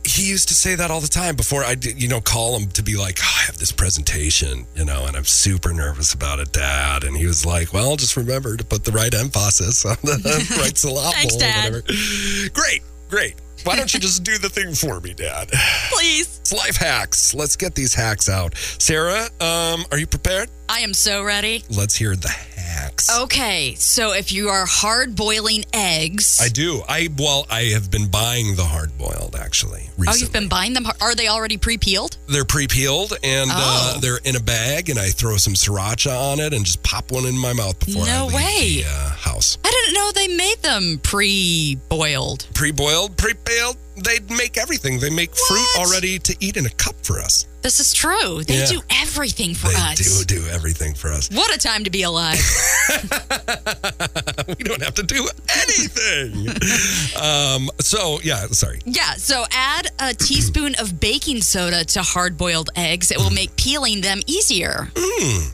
he 0.05 0.27
used 0.27 0.47
to 0.47 0.53
say 0.55 0.75
that 0.75 0.89
all 0.89 1.01
the 1.01 1.07
time 1.07 1.35
before 1.35 1.63
I, 1.63 1.75
you 1.81 2.07
know, 2.07 2.19
call 2.19 2.57
him 2.57 2.67
to 2.69 2.81
be 2.81 2.97
like, 2.97 3.19
oh, 3.21 3.35
I 3.41 3.45
have 3.45 3.57
this 3.57 3.71
presentation, 3.71 4.65
you 4.75 4.83
know, 4.83 5.05
and 5.05 5.15
I'm 5.15 5.25
super 5.25 5.71
nervous 5.71 6.13
about 6.13 6.39
it, 6.39 6.51
Dad. 6.51 7.03
And 7.03 7.15
he 7.15 7.27
was 7.27 7.45
like, 7.45 7.73
Well, 7.73 7.95
just 7.95 8.17
remember 8.17 8.57
to 8.57 8.65
put 8.65 8.85
the 8.85 8.91
right 8.91 9.13
emphasis 9.13 9.85
on 9.85 9.97
the 10.01 10.57
right 10.61 10.77
syllable. 10.77 11.11
Thanks, 11.11 11.35
or 11.35 11.39
Dad. 11.39 11.73
whatever. 11.73 12.49
Great, 12.53 12.81
great. 13.09 13.35
Why 13.65 13.75
don't 13.75 13.93
you 13.93 13.99
just 13.99 14.23
do 14.23 14.37
the 14.37 14.49
thing 14.49 14.73
for 14.73 15.01
me, 15.01 15.13
Dad? 15.13 15.49
Please. 15.91 16.39
It's 16.39 16.53
life 16.53 16.77
hacks. 16.77 17.33
Let's 17.33 17.55
get 17.57 17.75
these 17.75 17.93
hacks 17.93 18.29
out. 18.29 18.55
Sarah, 18.55 19.25
um, 19.41 19.83
are 19.91 19.97
you 19.97 20.07
prepared? 20.07 20.49
I 20.69 20.79
am 20.79 20.93
so 20.93 21.23
ready. 21.23 21.63
Let's 21.69 21.95
hear 21.95 22.15
the 22.15 22.33
hacks. 22.79 23.09
Okay, 23.19 23.75
so 23.75 24.13
if 24.13 24.31
you 24.31 24.49
are 24.49 24.65
hard 24.65 25.15
boiling 25.15 25.65
eggs, 25.73 26.39
I 26.41 26.49
do. 26.49 26.81
I 26.87 27.09
well, 27.17 27.45
I 27.49 27.63
have 27.75 27.89
been 27.91 28.07
buying 28.09 28.55
the 28.55 28.63
hard 28.65 28.97
boiled 28.97 29.35
actually. 29.39 29.89
Recently. 29.97 30.07
oh, 30.07 30.15
you've 30.19 30.33
been 30.33 30.47
buying 30.49 30.73
them. 30.73 30.85
Are 31.01 31.15
they 31.15 31.27
already 31.27 31.57
pre-peeled? 31.57 32.17
They're 32.27 32.45
pre-peeled 32.45 33.13
and 33.23 33.49
Oh. 33.51 33.55
uh, 33.95 33.99
they're 33.99 34.19
in 34.23 34.35
a 34.35 34.39
bag, 34.39 34.89
and 34.89 34.97
I 34.99 35.09
throw 35.09 35.37
some 35.37 35.53
sriracha 35.53 36.11
on 36.31 36.39
it 36.39 36.53
and 36.53 36.65
just 36.65 36.81
pop 36.83 37.11
one 37.11 37.25
in 37.25 37.37
my 37.37 37.53
mouth 37.53 37.77
before 37.85 38.03
I 38.03 38.07
No 38.07 38.25
leave 38.27 38.35
way. 38.35 38.81
the 38.83 38.89
uh, 38.89 39.09
house. 39.09 39.57
I 39.65 39.69
didn't 39.69 39.93
know 39.95 40.11
they 40.13 40.27
made 40.35 40.61
them 40.61 40.99
pre-boiled. 41.03 42.47
Pre-boiled, 42.53 43.17
pre-peeled. 43.17 43.77
They 43.97 44.19
make 44.33 44.57
everything. 44.57 44.99
They 44.99 45.09
make 45.09 45.35
fruit 45.35 45.67
already 45.77 46.19
to 46.19 46.35
eat 46.39 46.55
in 46.57 46.65
a 46.65 46.69
cup 46.69 46.95
for 47.03 47.19
us. 47.19 47.45
This 47.61 47.79
is 47.79 47.93
true. 47.93 48.43
They 48.43 48.59
Yeah. 48.59 48.65
do 48.67 48.81
everything 49.01 49.53
for 49.53 49.67
They 49.67 49.75
us. 49.75 49.97
They 49.97 50.05
do 50.35 50.41
do 50.41 50.47
everything 50.49 50.93
for 50.95 51.11
us. 51.11 51.29
What 51.31 51.53
a 51.53 51.57
time 51.59 51.83
to 51.83 51.89
be 51.89 52.03
alive. 52.03 52.39
We 54.57 54.63
don't 54.63 54.81
have 54.81 54.95
to 54.95 55.03
do 55.03 55.27
anything. 55.61 56.47
um, 57.21 57.69
so 57.79 58.19
yeah, 58.23 58.47
sorry. 58.47 58.79
yeah, 58.85 59.13
so 59.13 59.45
add 59.51 59.91
a 59.99 60.13
teaspoon 60.13 60.73
of 60.79 60.99
baking 60.99 61.41
soda 61.41 61.85
to 61.85 62.01
hard 62.01 62.35
boiled 62.37 62.69
eggs. 62.75 63.11
It 63.11 63.17
will 63.19 63.29
make 63.29 63.55
peeling 63.57 64.01
them 64.01 64.21
easier. 64.25 64.89
Mm, 64.95 65.51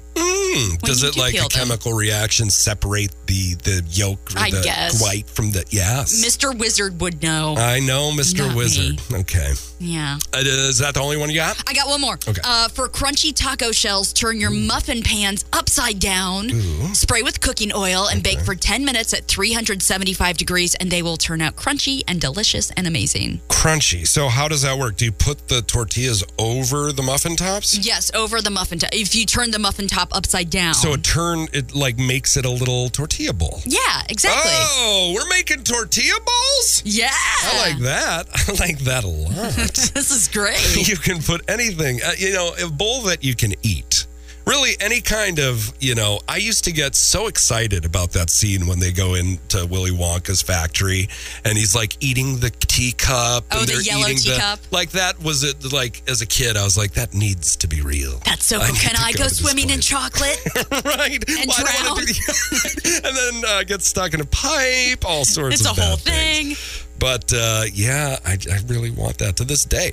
does 0.83 1.03
it 1.03 1.13
do 1.13 1.19
like 1.19 1.33
a 1.35 1.39
them. 1.39 1.49
chemical 1.49 1.93
reaction 1.93 2.49
separate 2.49 3.11
the 3.27 3.55
the 3.55 3.83
yolk, 3.89 4.19
or 4.35 4.39
I 4.39 4.49
the 4.51 4.61
guess. 4.61 5.01
white 5.01 5.27
from 5.29 5.51
the 5.51 5.65
yes? 5.69 6.23
Mr. 6.25 6.57
Wizard 6.57 7.01
would 7.01 7.21
know. 7.21 7.55
I 7.57 7.79
know, 7.79 8.11
Mr. 8.11 8.47
Not 8.47 8.55
Wizard. 8.55 9.01
Okay, 9.11 9.53
yeah. 9.79 10.17
Uh, 10.33 10.37
is 10.43 10.77
that 10.79 10.93
the 10.93 10.99
only 11.01 11.17
one 11.17 11.29
you 11.29 11.35
got? 11.35 11.61
I 11.67 11.73
got 11.73 11.87
one 11.87 12.01
more. 12.01 12.13
Okay. 12.27 12.41
Uh, 12.43 12.67
for 12.69 12.87
crunchy 12.87 13.33
taco 13.35 13.71
shells, 13.71 14.13
turn 14.13 14.39
your 14.39 14.51
muffin 14.51 15.01
pans 15.03 15.43
upside 15.53 15.99
down, 15.99 16.49
spray 16.93 17.21
with 17.21 17.41
cooking 17.41 17.71
oil, 17.73 18.07
and 18.07 18.23
bake 18.23 18.39
for 18.39 18.55
10 18.55 18.85
minutes 18.85 19.13
at 19.13 19.25
375 19.25 20.37
degrees, 20.37 20.75
and 20.75 20.89
they 20.91 21.01
will 21.01 21.17
turn 21.17 21.41
out 21.41 21.55
crunchy 21.55 22.03
and 22.07 22.21
delicious 22.21 22.71
and 22.71 22.87
amazing. 22.87 23.41
Crunchy. 23.49 24.07
So 24.07 24.27
how 24.29 24.47
does 24.47 24.61
that 24.61 24.77
work? 24.77 24.95
Do 24.97 25.05
you 25.05 25.11
put 25.11 25.47
the 25.47 25.61
tortillas 25.61 26.23
over 26.39 26.91
the 26.91 27.03
muffin 27.03 27.35
tops? 27.35 27.85
Yes, 27.85 28.11
over 28.13 28.41
the 28.41 28.49
muffin 28.51 28.79
top. 28.79 28.91
If 28.93 29.15
you 29.15 29.25
turn 29.25 29.51
the 29.51 29.59
muffin 29.59 29.87
top 29.87 30.04
upside 30.13 30.49
down. 30.49 30.73
So 30.73 30.93
it 30.93 31.03
turn 31.03 31.47
it 31.53 31.75
like 31.75 31.97
makes 31.97 32.37
it 32.37 32.45
a 32.45 32.49
little 32.49 32.89
tortilla 32.89 33.33
bowl. 33.33 33.61
yeah, 33.65 34.03
exactly. 34.09 34.51
Oh, 34.53 35.13
we're 35.15 35.27
making 35.29 35.63
tortilla 35.63 36.19
balls? 36.25 36.81
yeah. 36.85 37.09
I 37.11 37.69
like 37.69 37.79
that. 37.81 38.27
I 38.49 38.51
like 38.59 38.79
that 38.79 39.03
a 39.03 39.07
lot. 39.07 39.35
This 39.95 40.11
is 40.11 40.27
great. 40.27 40.87
you 40.87 40.97
can 40.97 41.21
put 41.21 41.49
anything, 41.49 42.01
uh, 42.03 42.11
you 42.17 42.33
know, 42.33 42.53
a 42.61 42.69
bowl 42.69 43.01
that 43.03 43.23
you 43.23 43.35
can 43.35 43.53
eat. 43.63 44.04
Really, 44.47 44.73
any 44.79 45.01
kind 45.01 45.39
of, 45.39 45.73
you 45.79 45.95
know, 45.95 46.19
I 46.29 46.37
used 46.37 46.65
to 46.65 46.71
get 46.71 46.93
so 46.93 47.25
excited 47.25 47.83
about 47.83 48.11
that 48.11 48.29
scene 48.29 48.67
when 48.67 48.79
they 48.79 48.91
go 48.91 49.15
into 49.15 49.65
Willy 49.65 49.89
Wonka's 49.89 50.41
factory 50.43 51.09
and 51.43 51.57
he's 51.57 51.73
like 51.73 51.97
eating 51.99 52.37
the 52.37 52.51
teacup. 52.51 53.43
Oh, 53.51 53.61
and 53.61 53.67
the 53.67 53.83
yellow 53.83 54.01
eating 54.01 54.17
the- 54.17 54.35
teacup? 54.35 54.59
like 54.71 54.91
that 54.91 55.19
was 55.23 55.43
it, 55.43 55.73
like 55.73 56.03
as 56.07 56.21
a 56.21 56.27
kid, 56.27 56.57
I 56.57 56.63
was 56.63 56.77
like, 56.77 56.91
that 56.93 57.15
needs 57.15 57.55
to 57.55 57.67
be 57.67 57.81
real. 57.81 58.19
That's 58.23 58.45
so 58.45 58.59
I 58.59 58.67
cool. 58.67 58.75
Can 58.75 58.95
I 58.99 59.13
go 59.13 59.23
go 59.23 59.27
swimming 59.29 59.71
in 59.71 59.81
chocolate? 59.81 60.39
right. 60.71 61.23
And 61.27 61.47
Well, 61.47 61.65
wanna 61.89 62.01
and 63.03 63.17
then 63.17 63.43
uh, 63.47 63.63
get 63.63 63.81
stuck 63.81 64.13
in 64.13 64.21
a 64.21 64.25
pipe, 64.25 65.03
all 65.05 65.25
sorts 65.25 65.61
of 65.61 65.65
things. 65.65 65.67
It's 65.67 65.67
a 65.67 65.71
of 65.71 65.77
whole 65.87 65.97
things. 65.97 66.59
thing. 66.59 66.81
But 66.99 67.33
uh, 67.33 67.63
yeah, 67.73 68.19
I, 68.23 68.37
I 68.51 68.59
really 68.67 68.91
want 68.91 69.17
that 69.17 69.35
to 69.37 69.43
this 69.43 69.65
day. 69.65 69.91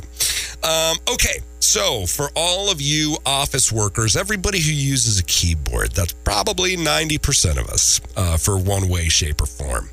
Um, 0.64 0.96
okay, 1.12 1.40
so 1.60 2.06
for 2.06 2.28
all 2.36 2.70
of 2.70 2.80
you 2.80 3.16
office 3.26 3.72
workers, 3.72 4.16
everybody 4.16 4.60
who 4.60 4.72
uses 4.72 5.18
a 5.18 5.24
keyboard, 5.24 5.92
that's 5.92 6.12
probably 6.12 6.76
90% 6.76 7.58
of 7.58 7.68
us 7.68 8.00
uh, 8.16 8.36
for 8.36 8.58
one 8.58 8.88
way, 8.88 9.08
shape, 9.08 9.40
or 9.40 9.46
form. 9.46 9.88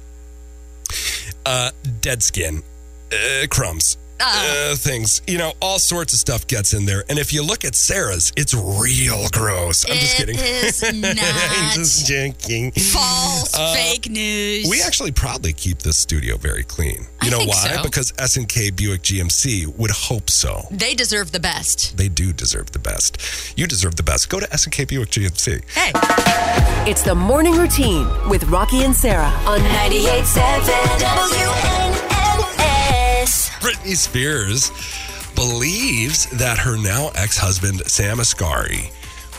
Uh, 1.46 1.72
dead 2.02 2.22
skin, 2.22 2.62
uh, 3.12 3.48
crumbs. 3.50 3.98
Uh, 4.22 4.76
things, 4.76 5.22
you 5.28 5.38
know, 5.38 5.54
all 5.62 5.80
sorts 5.80 6.14
of 6.14 6.20
stuff 6.20 6.46
gets 6.48 6.74
in 6.74 6.86
there. 6.86 7.04
And 7.10 7.18
if 7.18 7.32
you 7.34 7.42
look 7.44 7.64
at 7.66 7.76
Sarah's, 7.76 8.32
it's 8.36 8.54
real 8.54 9.28
gross. 9.32 9.86
I'm 9.90 9.98
just 9.98 10.18
kidding. 10.18 10.36
is 10.38 10.84
I'm 10.88 11.00
not. 11.02 11.16
just 11.74 12.06
joking. 12.08 12.72
False, 12.72 13.52
fake 13.76 14.10
news. 14.10 14.68
We 14.70 14.82
actually 14.82 15.12
probably 15.12 15.54
keep 15.54 15.80
this 15.80 15.98
studio 15.98 16.38
very 16.38 16.64
clean. 16.64 17.02
You 17.22 17.28
I 17.28 17.30
know 17.30 17.38
think 17.40 17.50
why? 17.52 17.76
so. 17.76 17.84
Because 17.84 18.14
S&K 18.20 18.72
Buick 18.72 19.02
GMC 19.04 19.68
would 19.78 19.92
hope 19.92 20.30
so. 20.30 20.64
they 20.72 20.94
deserve 20.94 21.32
the 21.32 21.40
best. 21.40 21.98
They 21.98 22.10
do 22.10 22.34
deserve 22.34 22.72
the 22.72 22.80
best. 22.80 23.18
You 23.58 23.68
deserve 23.68 23.96
the 23.96 24.04
best. 24.04 24.30
Go 24.30 24.40
to 24.40 24.52
S&K 24.54 24.86
Buick 24.86 25.10
GMC. 25.10 25.64
Hey. 25.74 25.92
It's 26.90 27.04
the 27.04 27.16
morning 27.16 27.54
routine 27.56 28.08
with 28.30 28.44
Rocki 28.46 28.84
and 28.86 28.96
Sarah 28.96 29.32
on 29.46 29.60
98.7 29.60 30.40
WNNS. 31.00 31.79
Britney 33.60 33.96
Spears 33.96 34.72
believes 35.36 36.28
that 36.38 36.58
her 36.60 36.78
now 36.78 37.12
ex-husband 37.16 37.82
Sam 37.88 38.18
Asghari 38.20 38.92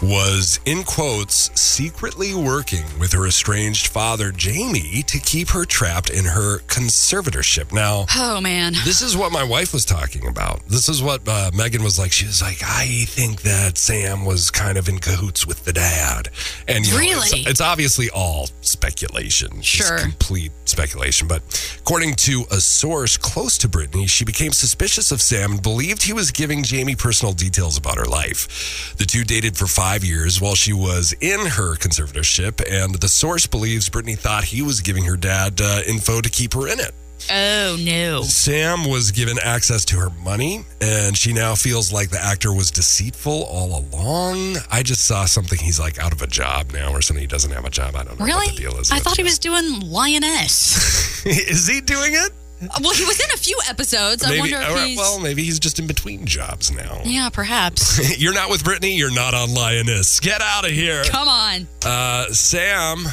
was, 0.03 0.61
in 0.65 0.83
quotes, 0.85 1.51
secretly 1.61 2.35
working 2.35 2.85
with 2.99 3.13
her 3.13 3.27
estranged 3.27 3.87
father, 3.89 4.33
Jamie, 4.33 5.03
to 5.07 5.19
keep 5.19 5.49
her 5.51 5.65
trapped 5.65 6.11
in 6.11 6.25
her 6.25 6.59
conservatorship. 6.61 7.73
Now, 7.73 8.07
Oh 8.17 8.41
man. 8.41 8.73
this 8.85 9.03
is 9.03 9.17
what 9.17 9.33
my 9.33 9.45
wife 9.45 9.73
was 9.73 9.85
talking 9.85 10.27
about. 10.27 10.67
This 10.69 10.89
is 10.89 11.03
what 11.03 11.23
uh, 11.27 11.51
Megan 11.55 11.83
was 11.83 11.99
like. 11.99 12.13
She 12.13 12.27
was 12.27 12.41
like, 12.43 12.59
I 12.63 13.05
think 13.09 13.43
that 13.43 13.77
Sam 13.79 14.25
was 14.25 14.51
kind 14.51 14.79
of 14.79 14.89
in 14.89 14.99
cahoots 14.99 15.47
with 15.47 15.65
the 15.65 15.73
dad. 15.73 16.29
And 16.69 16.87
you 16.87 16.93
know, 16.93 16.99
it's- 17.01 17.33
Really? 17.33 17.43
it's, 17.47 17.61
obviously 17.61 18.09
all 18.11 18.49
speculation. 18.63 19.59
It's 19.59 19.67
Sure. 19.67 19.99
complete 19.99 20.53
speculation. 20.65 21.29
But 21.29 21.43
according 21.79 22.15
to 22.17 22.45
a 22.51 22.61
source 22.61 23.17
close 23.17 23.59
to 23.59 23.69
Britney, 23.69 24.09
she 24.09 24.25
became 24.25 24.53
suspicious 24.53 25.13
of 25.13 25.21
Sam 25.21 25.53
and 25.53 25.63
believed 25.63 26.03
he 26.03 26.13
was 26.13 26.31
giving 26.31 26.63
Jamie 26.63 26.97
personal 26.97 27.33
details 27.35 27.77
about 27.77 27.97
her 27.97 28.05
life. 28.07 28.95
The 28.97 29.05
two 29.05 29.25
dated 29.25 29.57
for 29.57 29.67
five 29.67 29.90
years 29.99 30.41
while 30.41 30.55
she 30.55 30.73
was 30.73 31.13
in 31.21 31.41
her 31.41 31.75
conservatorship, 31.77 32.63
and 32.71 32.95
the 32.95 33.09
source 33.09 33.47
believes 33.47 33.89
Britney 33.89 34.17
thought 34.19 34.45
he 34.45 34.63
was 34.63 34.81
giving 34.81 35.05
her 35.05 35.17
dad 35.17 35.61
uh, 35.61 35.81
info 35.87 36.21
to 36.21 36.29
keep 36.31 36.55
her 36.55 36.69
in 36.69 36.79
it. 36.81 36.93
Oh 37.31 37.77
no. 37.79 38.23
Sam 38.23 38.89
was 38.89 39.11
given 39.11 39.37
access 39.43 39.85
to 39.87 39.97
her 39.97 40.09
money, 40.25 40.65
and 40.81 41.15
she 41.17 41.35
now 41.35 41.55
feels 41.55 41.93
like 41.93 42.09
the 42.09 42.19
actor 42.23 42.51
was 42.53 42.71
deceitful 42.71 43.45
all 43.45 43.79
along. 43.81 44.57
I 44.71 44.83
just 44.83 45.05
saw 45.05 45.27
something. 45.27 45.59
He's 45.59 45.79
like 45.79 45.99
out 45.99 46.13
of 46.13 46.23
a 46.23 46.27
job 46.27 46.73
now, 46.73 46.91
or 46.93 47.03
something. 47.03 47.21
He 47.21 47.27
doesn't 47.27 47.51
have 47.51 47.67
a 47.67 47.71
job. 47.71 47.95
I 47.95 48.05
don't 48.05 48.19
know 48.19 48.25
Really? 48.25 48.47
what 48.47 48.57
the 48.57 48.63
deal 48.63 48.79
is. 48.79 48.91
I 48.91 49.01
thought 49.01 49.19
he 49.19 49.23
was 49.23 49.39
doing 49.39 49.81
Lioness. 49.81 51.27
is 51.27 51.67
he 51.67 51.83
doing 51.83 52.13
it? 52.15 52.31
Well, 52.61 52.93
he 52.93 53.05
was 53.05 53.19
in 53.21 53.31
a 53.35 53.39
few 53.39 53.59
episodes. 53.69 54.23
I 54.23 54.39
wonder 54.39 54.59
if 54.61 54.85
he's. 54.85 54.99
well, 54.99 55.19
maybe 55.19 55.43
he's 55.43 55.59
just 55.59 55.79
in 55.79 55.87
between 55.87 56.27
jobs 56.27 56.71
now. 56.71 57.01
yeah, 57.05 57.29
perhaps. 57.31 58.19
You're 58.21 58.35
not 58.35 58.51
with 58.51 58.63
Britney. 58.63 58.97
You're 58.99 59.15
not 59.15 59.33
on 59.35 59.55
Lioness. 59.55 60.21
Get 60.21 60.43
out 60.43 60.65
of 60.67 60.71
here. 60.71 61.03
Come 61.05 61.29
on. 61.29 61.67
Uh, 61.85 62.27
Sam 62.33 63.05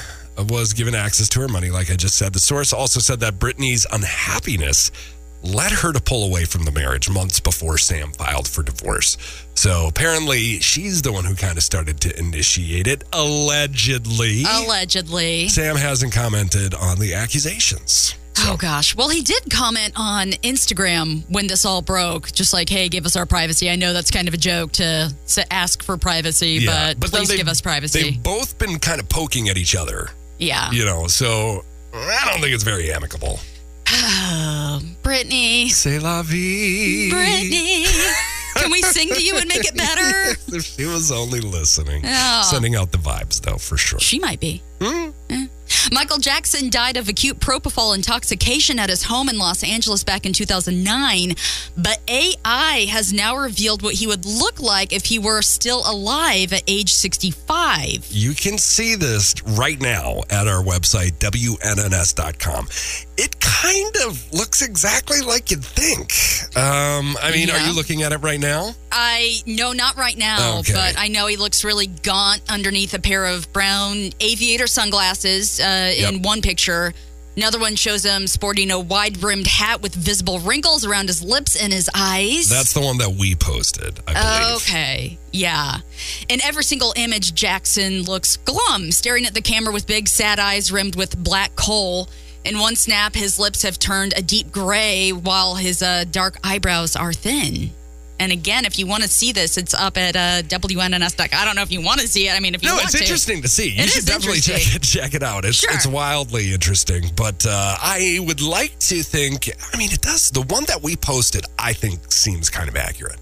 was 0.49 0.73
given 0.73 0.93
access 0.95 1.29
to 1.29 1.39
her 1.41 1.47
money, 1.47 1.69
like 1.69 1.89
I 1.89 1.95
just 1.95 2.17
said. 2.17 2.33
The 2.33 2.39
source 2.39 2.73
also 2.73 2.99
said 2.99 3.21
that 3.21 3.35
Britney's 3.35 3.87
unhappiness 3.91 4.91
led 5.43 5.71
her 5.71 5.93
to 5.93 6.01
pull 6.01 6.25
away 6.25 6.43
from 6.45 6.63
the 6.63 6.71
marriage 6.71 7.09
months 7.09 7.39
before 7.39 7.77
Sam 7.77 8.11
filed 8.11 8.47
for 8.47 8.63
divorce. 8.63 9.17
So 9.55 9.87
apparently, 9.87 10.59
she's 10.59 11.01
the 11.03 11.11
one 11.13 11.23
who 11.25 11.35
kind 11.35 11.57
of 11.57 11.63
started 11.63 11.99
to 12.01 12.19
initiate 12.19 12.87
it, 12.87 13.03
allegedly. 13.13 14.43
Allegedly. 14.49 15.47
Sam 15.47 15.75
hasn't 15.77 16.11
commented 16.13 16.73
on 16.75 16.99
the 16.99 17.13
accusations. 17.13 18.15
Oh 18.39 18.57
gosh. 18.57 18.95
Well, 18.95 19.09
he 19.09 19.21
did 19.21 19.49
comment 19.51 19.93
on 19.95 20.31
Instagram 20.43 21.23
when 21.29 21.47
this 21.47 21.65
all 21.65 21.81
broke, 21.81 22.31
just 22.31 22.53
like, 22.53 22.69
"Hey, 22.69 22.89
give 22.89 23.05
us 23.05 23.15
our 23.15 23.25
privacy." 23.25 23.69
I 23.69 23.75
know 23.75 23.93
that's 23.93 24.11
kind 24.11 24.27
of 24.27 24.33
a 24.33 24.37
joke 24.37 24.71
to, 24.73 25.13
to 25.29 25.53
ask 25.53 25.81
for 25.83 25.97
privacy, 25.97 26.65
but, 26.65 26.99
then 26.99 27.09
please 27.09 27.35
give 27.35 27.47
us 27.47 27.61
privacy. 27.61 28.01
They've 28.03 28.23
both 28.23 28.57
been 28.57 28.79
kind 28.79 28.99
of 28.99 29.09
poking 29.09 29.49
at 29.49 29.57
each 29.57 29.75
other, 29.75 30.09
Yeah. 30.37 30.69
you 30.71 30.85
know, 30.85 31.07
so 31.07 31.63
I 31.93 32.27
don't 32.31 32.41
think 32.41 32.53
it's 32.53 32.63
very 32.63 32.91
amicable. 32.91 33.39
Oh, 33.89 34.81
Britney. 35.01 35.69
C'est 35.69 35.99
la 35.99 36.21
vie. 36.21 37.09
Britney. 37.11 37.85
Can 38.55 38.71
we 38.71 38.81
sing 38.81 39.09
to 39.09 39.21
you 39.23 39.37
and 39.37 39.47
make 39.47 39.65
it 39.65 39.75
better? 39.75 40.35
If 40.57 40.63
she 40.63 40.85
was 40.85 41.11
only 41.11 41.39
listening. 41.41 42.03
Oh. 42.05 42.41
Sending 42.49 42.75
out 42.75 42.91
the 42.91 42.97
vibes, 42.97 43.41
though, 43.41 43.57
for 43.57 43.77
sure. 43.77 43.99
She 43.99 44.17
might 44.19 44.39
be. 44.39 44.61
Hmm? 44.81 45.09
Eh. 45.29 45.47
Michael 45.91 46.17
Jackson 46.17 46.69
died 46.69 46.97
of 46.97 47.07
acute 47.07 47.39
propofol 47.39 47.95
intoxication 47.95 48.77
at 48.77 48.89
his 48.89 49.03
home 49.03 49.29
in 49.29 49.37
Los 49.37 49.63
Angeles 49.63 50.03
back 50.03 50.25
in 50.25 50.33
2009. 50.33 51.33
But 51.77 51.99
AI 52.09 52.87
has 52.89 53.13
now 53.13 53.35
revealed 53.37 53.81
what 53.81 53.95
he 53.95 54.07
would 54.07 54.25
look 54.25 54.59
like 54.59 54.91
if 54.91 55.05
he 55.05 55.17
were 55.17 55.41
still 55.41 55.83
alive 55.89 56.51
at 56.51 56.63
age 56.67 56.93
65. 56.93 58.07
You 58.09 58.33
can 58.33 58.57
see 58.57 58.95
this 58.95 59.35
right 59.43 59.79
now 59.79 60.23
at 60.29 60.47
our 60.47 60.63
website, 60.63 61.11
WNNS.com. 61.19 62.67
It 63.17 63.39
kind 63.39 63.95
of 64.05 64.31
looks 64.31 64.61
exactly 64.61 65.21
like 65.21 65.49
you'd 65.49 65.63
think. 65.65 66.11
Um, 66.55 67.17
I 67.21 67.31
mean, 67.31 67.49
are 67.49 67.59
you 67.67 67.73
looking 67.75 68.03
at 68.03 68.11
it 68.11 68.19
right 68.19 68.39
now? 68.39 68.75
I 68.91 69.37
know 69.47 69.73
not 69.73 69.97
right 69.97 70.17
now, 70.17 70.59
Okay. 70.59 70.73
but 70.73 70.95
I 70.99 71.07
know 71.07 71.25
he 71.27 71.35
looks 71.35 71.63
really 71.63 71.87
gaunt 71.87 72.41
underneath 72.49 72.93
a 72.93 72.99
pair 72.99 73.25
of 73.25 73.51
brown 73.53 74.11
aviator 74.19 74.67
sunglasses 74.67 75.59
uh, 75.59 75.93
in 75.97 76.15
Yep. 76.15 76.21
one 76.23 76.41
picture. 76.43 76.93
Another 77.35 77.59
one 77.59 77.75
shows 77.75 78.03
him 78.03 78.25
sporting 78.25 78.71
a 78.71 78.79
wide 78.79 79.19
brimmed 79.19 79.45
hat 79.45 79.81
with 79.81 79.93
visible 79.93 80.39
wrinkles 80.39 80.83
around 80.85 81.07
his 81.07 81.21
lips 81.21 81.55
and 81.55 81.71
his 81.71 81.87
eyes. 81.93 82.49
That's 82.49 82.73
the 82.73 82.81
one 82.81 82.97
that 82.97 83.11
we 83.11 83.35
posted, 83.35 83.99
I 84.07 84.13
believe. 84.13 84.55
Okay. 84.63 85.17
Yeah. 85.31 85.77
In 86.29 86.41
every 86.43 86.63
single 86.63 86.93
image, 86.95 87.35
Jackson 87.35 88.03
looks 88.03 88.37
glum, 88.37 88.91
staring 88.91 89.25
at 89.27 89.35
the 89.35 89.41
camera 89.41 89.71
with 89.71 89.85
big 89.85 90.07
sad 90.07 90.39
eyes 90.39 90.71
rimmed 90.71 90.95
with 90.95 91.15
black 91.23 91.55
kohl. 91.55 92.09
In 92.47 92.59
one 92.59 92.75
snap, 92.75 93.13
his 93.13 93.37
lips 93.39 93.61
have 93.63 93.77
turned 93.77 94.13
a 94.15 94.21
deep 94.21 94.51
gray 94.51 95.11
while 95.11 95.55
his 95.55 95.83
uh, 95.83 96.05
dark 96.09 96.37
eyebrows 96.43 96.95
are 96.95 97.11
thin. 97.13 97.71
And 98.19 98.31
again, 98.31 98.65
if 98.65 98.79
you 98.79 98.87
want 98.87 99.03
to 99.03 99.09
see 99.09 99.31
this, 99.31 99.57
it's 99.57 99.75
up 99.75 99.95
at 99.97 100.15
uh, 100.15 100.41
WNNS.com. 100.47 101.27
I 101.39 101.45
don't 101.45 101.55
know 101.55 101.61
if 101.61 101.71
you 101.71 101.81
want 101.83 101.99
to 102.01 102.07
see 102.07 102.27
it. 102.27 102.31
I 102.33 102.39
mean, 102.39 102.55
if 102.55 102.63
you 102.63 102.69
No, 102.69 102.75
want 102.75 102.85
it's 102.85 102.93
to. 102.93 103.03
interesting 103.03 103.43
to 103.43 103.47
see. 103.47 103.69
You 103.69 103.83
It 103.83 103.89
should 103.89 103.99
is 103.99 104.05
definitely 104.05 104.39
check 104.39 104.61
it, 104.75 104.81
check 104.81 105.13
it 105.13 105.21
out. 105.21 105.45
It's 105.45 105.57
Sure. 105.59 105.71
it's 105.71 105.85
wildly 105.85 106.51
interesting. 106.51 107.11
But 107.15 107.45
uh, 107.47 107.75
I 107.79 108.17
would 108.25 108.41
like 108.41 108.79
to 108.79 109.03
think. 109.03 109.51
I 109.71 109.77
mean, 109.77 109.91
it 109.91 110.01
does. 110.01 110.31
The 110.31 110.41
one 110.41 110.63
that 110.65 110.81
we 110.81 110.95
posted, 110.95 111.45
I 111.59 111.73
think, 111.73 112.11
seems 112.11 112.49
kind 112.49 112.67
of 112.69 112.75
accurate. 112.75 113.19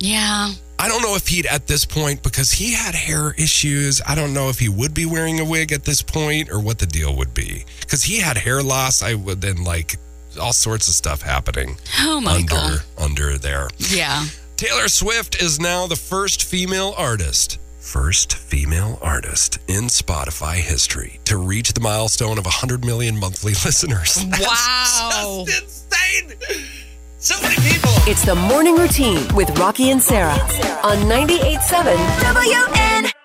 Yeah. 0.00 0.52
I 0.80 0.88
don't 0.88 1.02
know 1.02 1.16
if 1.16 1.26
he'd 1.26 1.46
at 1.46 1.66
this 1.66 1.84
point 1.84 2.22
because 2.22 2.52
he 2.52 2.72
had 2.74 2.94
hair 2.94 3.32
issues. 3.36 4.00
I 4.06 4.14
don't 4.14 4.32
know 4.32 4.48
if 4.48 4.60
he 4.60 4.68
would 4.68 4.94
be 4.94 5.06
wearing 5.06 5.40
a 5.40 5.44
wig 5.44 5.72
at 5.72 5.84
this 5.84 6.02
point 6.02 6.50
or 6.50 6.60
what 6.60 6.78
the 6.78 6.86
deal 6.86 7.16
would 7.16 7.34
be 7.34 7.64
because 7.80 8.04
he 8.04 8.20
had 8.20 8.36
hair 8.38 8.62
loss. 8.62 9.02
I 9.02 9.14
would 9.14 9.40
then 9.40 9.64
like 9.64 9.96
all 10.40 10.52
sorts 10.52 10.86
of 10.86 10.94
stuff 10.94 11.22
happening 11.22 11.78
Oh, 11.98 12.20
my 12.20 12.36
under 12.36 12.54
God. 12.54 12.78
under 12.96 13.38
there. 13.38 13.68
Yeah. 13.78 14.26
Taylor 14.56 14.86
Swift 14.88 15.42
is 15.42 15.58
now 15.58 15.86
the 15.88 15.96
first 15.96 16.44
female 16.44 16.94
artist, 16.96 17.58
first 17.80 18.34
female 18.34 18.98
artist 19.02 19.58
in 19.66 19.84
Spotify 19.84 20.56
history 20.56 21.18
to 21.24 21.38
reach 21.38 21.72
the 21.72 21.80
milestone 21.80 22.38
of 22.38 22.44
100 22.44 22.84
million 22.84 23.18
monthly 23.18 23.52
listeners. 23.64 24.14
That's 24.28 24.40
Wow. 24.46 25.44
just 25.48 25.92
insane. 25.92 26.38
So 27.20 27.34
many 27.42 27.56
people. 27.56 27.90
It's 28.06 28.24
the 28.24 28.36
morning 28.36 28.76
routine 28.76 29.16
with 29.34 29.48
Rocki 29.58 29.90
and 29.90 30.00
Sarah 30.00 30.38
on 30.84 30.98
98.7 31.08 31.96
WNNS. 32.22 33.17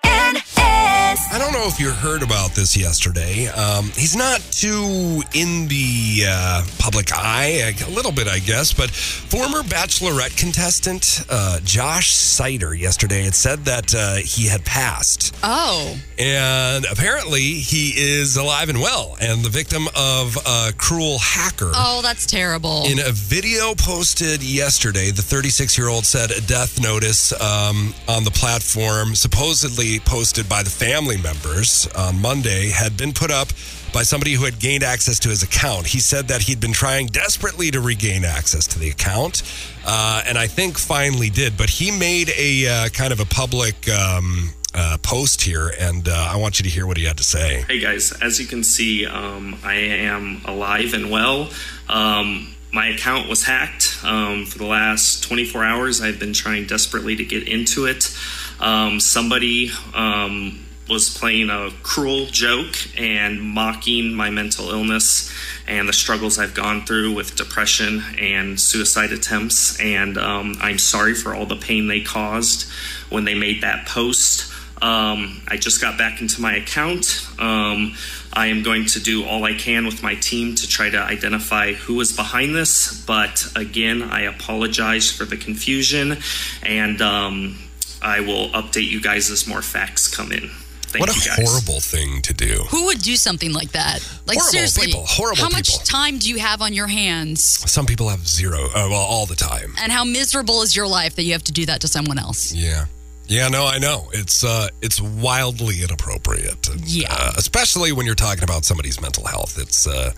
Know 1.54 1.68
if 1.68 1.78
you 1.78 1.92
heard 1.92 2.24
about 2.24 2.50
this 2.50 2.76
yesterday. 2.76 3.46
Um, 3.46 3.84
he's 3.94 4.16
not 4.16 4.40
too 4.50 5.22
in 5.34 5.68
the 5.68 6.24
uh, 6.26 6.64
public 6.80 7.12
eye, 7.14 7.72
a 7.86 7.90
little 7.90 8.10
bit, 8.10 8.26
I 8.26 8.40
guess, 8.40 8.72
but 8.72 8.90
former 8.90 9.62
Bachelorette 9.62 10.36
contestant 10.36 11.22
uh, 11.30 11.60
Josh 11.62 12.10
Seiter 12.10 12.74
yesterday 12.74 13.22
had 13.22 13.36
said 13.36 13.60
that 13.66 13.94
uh, 13.94 14.16
he 14.16 14.48
had 14.48 14.64
passed. 14.64 15.32
Oh. 15.44 15.96
And 16.18 16.86
apparently, 16.90 17.40
he 17.40 17.92
is 17.96 18.36
alive 18.36 18.68
and 18.68 18.80
well, 18.80 19.16
and 19.20 19.44
the 19.44 19.48
victim 19.48 19.86
of 19.94 20.36
a 20.44 20.72
cruel 20.76 21.18
hacker. 21.20 21.70
Oh, 21.72 22.00
that's 22.02 22.26
terrible. 22.26 22.82
In 22.84 22.98
a 22.98 23.12
video 23.12 23.74
posted 23.76 24.42
yesterday, 24.42 25.12
the 25.12 25.22
36 25.22 25.78
year 25.78 25.88
old 25.88 26.04
said 26.04 26.32
a 26.32 26.40
death 26.40 26.82
notice 26.82 27.32
um, 27.40 27.94
on 28.08 28.24
the 28.24 28.32
platform, 28.32 29.14
supposedly 29.14 30.00
posted 30.00 30.48
by 30.48 30.64
the 30.64 30.70
family 30.70 31.16
members 31.44 31.86
on 31.96 32.20
Monday, 32.20 32.70
had 32.70 32.96
been 32.96 33.12
put 33.12 33.30
up 33.30 33.48
by 33.92 34.02
somebody 34.02 34.32
who 34.32 34.44
had 34.44 34.58
gained 34.58 34.82
access 34.82 35.18
to 35.20 35.28
his 35.28 35.42
account. 35.42 35.86
He 35.86 36.00
said 36.00 36.28
that 36.28 36.42
he'd 36.42 36.60
been 36.60 36.72
trying 36.72 37.06
desperately 37.06 37.70
to 37.70 37.80
regain 37.80 38.24
access 38.24 38.66
to 38.68 38.78
the 38.78 38.90
account, 38.90 39.42
uh, 39.86 40.22
and 40.26 40.36
I 40.36 40.46
think 40.46 40.78
finally 40.78 41.30
did. 41.30 41.56
But 41.56 41.70
he 41.70 41.90
made 41.90 42.30
a 42.36 42.66
uh, 42.66 42.88
kind 42.88 43.12
of 43.12 43.20
a 43.20 43.26
public. 43.26 43.88
Um, 43.88 44.50
uh, 44.76 44.96
post 45.04 45.42
here, 45.42 45.70
and 45.78 46.08
uh, 46.08 46.30
I 46.32 46.36
want 46.36 46.58
you 46.58 46.64
to 46.64 46.68
hear 46.68 46.84
what 46.84 46.96
he 46.96 47.04
had 47.04 47.18
to 47.18 47.22
say. 47.22 47.64
Hey 47.68 47.78
guys, 47.78 48.10
as 48.20 48.40
you 48.40 48.46
can 48.46 48.64
see, 48.64 49.06
um, 49.06 49.56
I 49.62 49.74
am 49.74 50.40
alive 50.46 50.94
and 50.94 51.12
well. 51.12 51.48
Um, 51.88 52.52
my 52.72 52.88
account 52.88 53.28
was 53.28 53.44
hacked. 53.44 54.00
Um, 54.02 54.46
for 54.46 54.58
the 54.58 54.66
last 54.66 55.22
24 55.22 55.62
hours, 55.62 56.00
I've 56.00 56.18
been 56.18 56.32
trying 56.32 56.66
desperately 56.66 57.14
to 57.14 57.24
get 57.24 57.46
into 57.46 57.86
it. 57.86 58.18
Um, 58.58 58.98
somebody 58.98 59.70
um, 59.94 60.58
was 60.88 61.16
playing 61.16 61.48
a 61.48 61.70
cruel 61.82 62.26
joke 62.26 62.76
and 62.98 63.40
mocking 63.40 64.12
my 64.12 64.30
mental 64.30 64.70
illness 64.70 65.32
and 65.66 65.88
the 65.88 65.92
struggles 65.92 66.38
I've 66.38 66.54
gone 66.54 66.84
through 66.84 67.14
with 67.14 67.36
depression 67.36 68.02
and 68.18 68.60
suicide 68.60 69.12
attempts. 69.12 69.80
And 69.80 70.18
um, 70.18 70.56
I'm 70.60 70.78
sorry 70.78 71.14
for 71.14 71.34
all 71.34 71.46
the 71.46 71.56
pain 71.56 71.86
they 71.86 72.02
caused 72.02 72.70
when 73.08 73.24
they 73.24 73.34
made 73.34 73.62
that 73.62 73.86
post. 73.86 74.52
Um, 74.82 75.40
I 75.48 75.56
just 75.56 75.80
got 75.80 75.96
back 75.96 76.20
into 76.20 76.42
my 76.42 76.56
account. 76.56 77.26
Um, 77.38 77.94
I 78.34 78.48
am 78.48 78.62
going 78.62 78.84
to 78.86 79.00
do 79.00 79.24
all 79.24 79.44
I 79.44 79.54
can 79.54 79.86
with 79.86 80.02
my 80.02 80.16
team 80.16 80.54
to 80.56 80.68
try 80.68 80.90
to 80.90 80.98
identify 80.98 81.72
who 81.72 81.98
is 82.00 82.14
behind 82.14 82.54
this. 82.54 83.02
But 83.06 83.46
again, 83.56 84.02
I 84.02 84.22
apologize 84.22 85.10
for 85.10 85.24
the 85.24 85.38
confusion 85.38 86.18
and 86.62 87.00
um, 87.00 87.58
I 88.02 88.20
will 88.20 88.50
update 88.50 88.90
you 88.90 89.00
guys 89.00 89.30
as 89.30 89.46
more 89.46 89.62
facts 89.62 90.14
come 90.14 90.32
in. 90.32 90.50
Thank 90.94 91.06
what 91.08 91.10
a 91.16 91.18
you 91.18 91.26
guys. 91.36 91.50
horrible 91.50 91.80
thing 91.80 92.22
to 92.22 92.32
do. 92.32 92.64
Who 92.70 92.86
would 92.86 93.00
do 93.02 93.16
something 93.16 93.52
like 93.52 93.72
that? 93.72 93.96
Like 94.26 94.38
Horrible 94.38 94.52
seriously, 94.52 94.86
people, 94.86 95.04
horrible 95.06 95.42
how 95.42 95.48
much 95.50 95.84
time 95.84 96.18
do 96.18 96.28
you 96.28 96.38
have 96.38 96.62
on 96.62 96.72
your 96.72 96.86
hands? 96.86 97.42
Some 97.42 97.84
people 97.84 98.08
have 98.08 98.26
zero, 98.28 98.66
uh, 98.66 98.86
well, 98.88 98.94
all 98.94 99.26
the 99.26 99.34
time. 99.34 99.74
And 99.82 99.90
how 99.90 100.04
miserable 100.04 100.62
is 100.62 100.76
your 100.76 100.86
life 100.86 101.16
that 101.16 101.24
you 101.24 101.32
have 101.32 101.42
to 101.44 101.52
do 101.52 101.66
that 101.66 101.80
to 101.80 101.88
someone 101.88 102.18
else? 102.18 102.52
Yeah. 102.54 102.86
Yeah, 103.26 103.48
no, 103.48 103.66
I 103.66 103.78
know. 103.78 104.10
It's 104.12 104.44
uh 104.44 104.68
it's 104.82 105.00
wildly 105.00 105.82
inappropriate. 105.82 106.68
And, 106.68 106.80
Yeah. 106.86 107.08
Uh, 107.10 107.32
especially 107.36 107.90
when 107.90 108.06
you're 108.06 108.14
talking 108.14 108.44
about 108.44 108.64
somebody's 108.64 109.00
mental 109.00 109.26
health. 109.26 109.58
It's 109.58 109.86
uh 109.86 110.12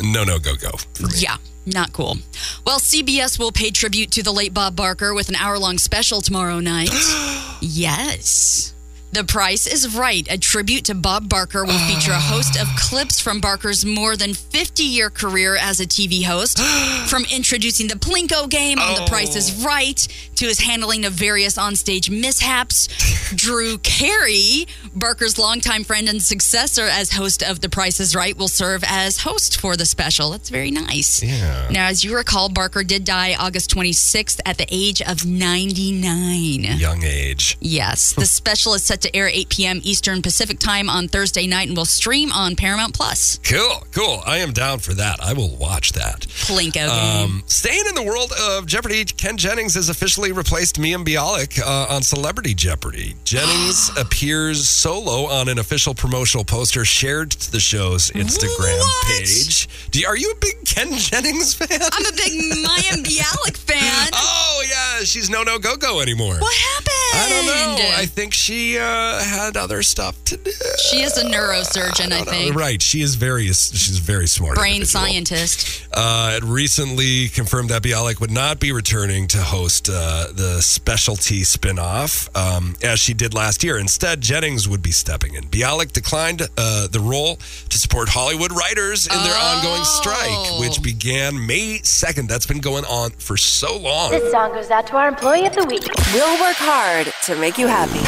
no 0.00 0.24
no 0.24 0.38
go 0.38 0.54
go 0.54 0.70
for 0.94 1.08
me. 1.08 1.12
Yeah, 1.16 1.36
not 1.66 1.92
cool. 1.92 2.16
Well, 2.64 2.78
CBS 2.78 3.36
will 3.38 3.52
pay 3.52 3.70
tribute 3.70 4.12
to 4.12 4.22
the 4.22 4.32
late 4.32 4.54
Bob 4.54 4.76
Barker 4.76 5.12
with 5.12 5.28
an 5.28 5.34
hour 5.36 5.58
long 5.58 5.76
special 5.78 6.20
tomorrow 6.22 6.60
night. 6.60 6.90
yes. 7.60 8.74
The 9.12 9.24
Price 9.24 9.66
is 9.66 9.96
Right, 9.96 10.24
a 10.30 10.38
tribute 10.38 10.84
to 10.84 10.94
Bob 10.94 11.28
Barker, 11.28 11.64
will 11.64 11.78
feature 11.80 12.12
a 12.12 12.20
host 12.20 12.60
of 12.60 12.68
clips 12.76 13.18
from 13.18 13.40
Barker's 13.40 13.84
more 13.84 14.16
than 14.16 14.34
50 14.34 14.84
year 14.84 15.10
career 15.10 15.56
as 15.56 15.80
a 15.80 15.86
TV 15.86 16.24
host, 16.24 16.60
from 17.10 17.24
introducing 17.24 17.88
the 17.88 17.96
Plinko 17.96 18.48
game 18.48 18.78
on 18.78 18.94
The 18.94 19.06
Price 19.08 19.34
is 19.34 19.64
oh. 19.64 19.66
Right 19.66 20.06
to 20.36 20.46
his 20.46 20.60
handling 20.60 21.04
of 21.04 21.12
various 21.12 21.58
onstage 21.58 22.08
mishaps. 22.08 22.88
Drew 23.34 23.78
Carey, 23.78 24.66
Barker's 24.94 25.38
longtime 25.38 25.82
friend 25.82 26.08
and 26.08 26.22
successor 26.22 26.86
as 26.86 27.10
host 27.10 27.42
of 27.42 27.60
The 27.60 27.68
Price 27.68 27.98
is 27.98 28.14
Right, 28.14 28.38
will 28.38 28.48
serve 28.48 28.84
as 28.86 29.18
host 29.18 29.60
for 29.60 29.76
the 29.76 29.86
special. 29.86 30.30
That's 30.30 30.50
very 30.50 30.70
nice. 30.70 31.20
Yeah. 31.20 31.68
Now, 31.70 31.88
as 31.88 32.04
you 32.04 32.14
recall, 32.14 32.48
Barker 32.48 32.84
did 32.84 33.04
die 33.04 33.34
August 33.34 33.74
26th 33.74 34.38
at 34.46 34.56
the 34.56 34.66
age 34.70 35.02
of 35.02 35.26
99. 35.26 36.62
Young 36.62 37.02
age. 37.02 37.58
Yes, 37.60 38.12
the 38.12 38.26
special 38.26 38.74
is 38.74 38.84
set 38.84 38.99
to 39.00 39.14
air 39.16 39.28
8 39.28 39.48
p.m. 39.48 39.80
Eastern 39.82 40.22
Pacific 40.22 40.58
Time 40.58 40.88
on 40.88 41.08
Thursday 41.08 41.46
night 41.46 41.68
and 41.68 41.76
will 41.76 41.84
stream 41.84 42.30
on 42.32 42.56
Paramount 42.56 42.94
Plus. 42.94 43.38
Cool, 43.44 43.84
cool. 43.92 44.22
I 44.26 44.38
am 44.38 44.52
down 44.52 44.78
for 44.78 44.94
that. 44.94 45.20
I 45.22 45.32
will 45.32 45.56
watch 45.56 45.92
that. 45.92 46.20
Plinko. 46.20 46.88
Um, 46.88 47.42
staying 47.46 47.84
in 47.88 47.94
the 47.94 48.02
world 48.02 48.32
of 48.40 48.66
Jeopardy, 48.66 49.04
Ken 49.04 49.36
Jennings 49.36 49.74
has 49.74 49.88
officially 49.88 50.32
replaced 50.32 50.76
Mayim 50.76 51.04
Bialik 51.04 51.60
uh, 51.60 51.94
on 51.94 52.02
Celebrity 52.02 52.54
Jeopardy. 52.54 53.14
Jennings 53.24 53.90
appears 53.98 54.68
solo 54.68 55.26
on 55.26 55.48
an 55.48 55.58
official 55.58 55.94
promotional 55.94 56.44
poster 56.44 56.84
shared 56.84 57.30
to 57.32 57.52
the 57.52 57.60
show's 57.60 58.10
Instagram 58.10 58.78
What? 58.78 59.06
page. 59.06 59.68
You, 59.92 60.06
are 60.06 60.16
you 60.16 60.30
a 60.30 60.36
big 60.40 60.64
Ken 60.64 60.92
Jennings 60.94 61.54
fan? 61.54 61.68
I'm 61.92 62.06
a 62.06 62.12
big 62.12 62.32
Mayim 62.32 63.04
Bialik 63.04 63.56
fan. 63.56 64.10
oh 64.14 64.62
yeah, 64.68 65.04
she's 65.04 65.28
no 65.30 65.42
no 65.42 65.58
go 65.58 65.76
go 65.76 66.00
anymore. 66.00 66.36
What 66.38 66.54
happened? 66.54 66.86
I 67.12 67.28
don't 67.28 67.46
know. 67.46 67.90
I 67.96 68.06
think 68.06 68.32
she 68.32 68.78
uh, 68.78 68.82
had 69.22 69.56
other 69.56 69.82
stuff 69.82 70.22
to 70.24 70.36
do. 70.36 70.50
she 70.88 71.02
is 71.02 71.16
a 71.16 71.24
neurosurgeon, 71.24 72.06
I, 72.06 72.08
don't 72.08 72.26
know. 72.26 72.32
think. 72.32 72.54
Right, 72.56 72.80
she 72.82 73.02
is 73.02 73.14
very 73.14 73.46
she's 73.46 73.98
very 73.98 74.26
smart. 74.26 74.56
Brain 74.56 74.76
individual. 74.76 75.04
scientist. 75.04 75.86
Uh, 75.92 76.38
it 76.40 76.44
recently 76.44 77.28
confirmed 77.28 77.70
that 77.70 77.82
Bialik 77.82 78.20
would 78.20 78.30
not 78.30 78.60
be 78.60 78.72
returning 78.72 79.26
to 79.28 79.38
host 79.38 79.88
uh, 79.92 80.26
the 80.32 80.60
specialty 80.60 81.42
spinoff 81.42 82.28
um, 82.36 82.74
as 82.82 82.98
she 83.00 83.14
did 83.14 83.34
last 83.34 83.62
year. 83.64 83.78
Instead, 83.78 84.20
Jennings 84.20 84.68
would 84.68 84.82
be 84.82 84.92
stepping 84.92 85.34
in. 85.34 85.44
Bialik 85.44 85.92
declined 85.92 86.42
uh, 86.56 86.86
the 86.88 87.00
role 87.00 87.36
to 87.68 87.78
support 87.78 88.08
Hollywood 88.08 88.52
writers 88.52 89.06
in 89.06 89.22
their 89.22 89.36
ongoing 89.36 89.84
strike, 89.84 90.60
which 90.60 90.82
began 90.82 91.46
May 91.46 91.78
2nd. 91.78 92.28
That's 92.28 92.46
been 92.46 92.60
going 92.60 92.84
on 92.84 93.10
for 93.10 93.36
so 93.36 93.76
long. 93.76 94.10
This 94.10 94.30
song 94.30 94.52
goes 94.52 94.70
out 94.70 94.86
to 94.88 94.96
our 94.96 95.08
employee 95.08 95.46
of 95.46 95.54
the 95.54 95.64
week. 95.64 95.86
We'll 96.12 96.40
work 96.40 96.56
hard 96.56 97.12
to 97.24 97.36
make 97.36 97.58
you 97.58 97.66
happy. 97.66 98.00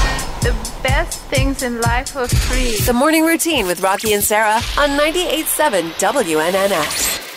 The 0.43 0.72
best 0.83 1.21
things 1.21 1.63
in 1.63 1.81
life 1.81 2.17
are 2.17 2.29
free. 2.29 2.77
The 2.79 2.93
morning 2.93 3.25
routine 3.25 3.67
with 3.67 3.81
Rocki 3.81 4.15
and 4.15 4.23
Sarah 4.23 4.61
on 4.79 4.99
98.7 4.99 5.93
WNNS. 5.95 7.32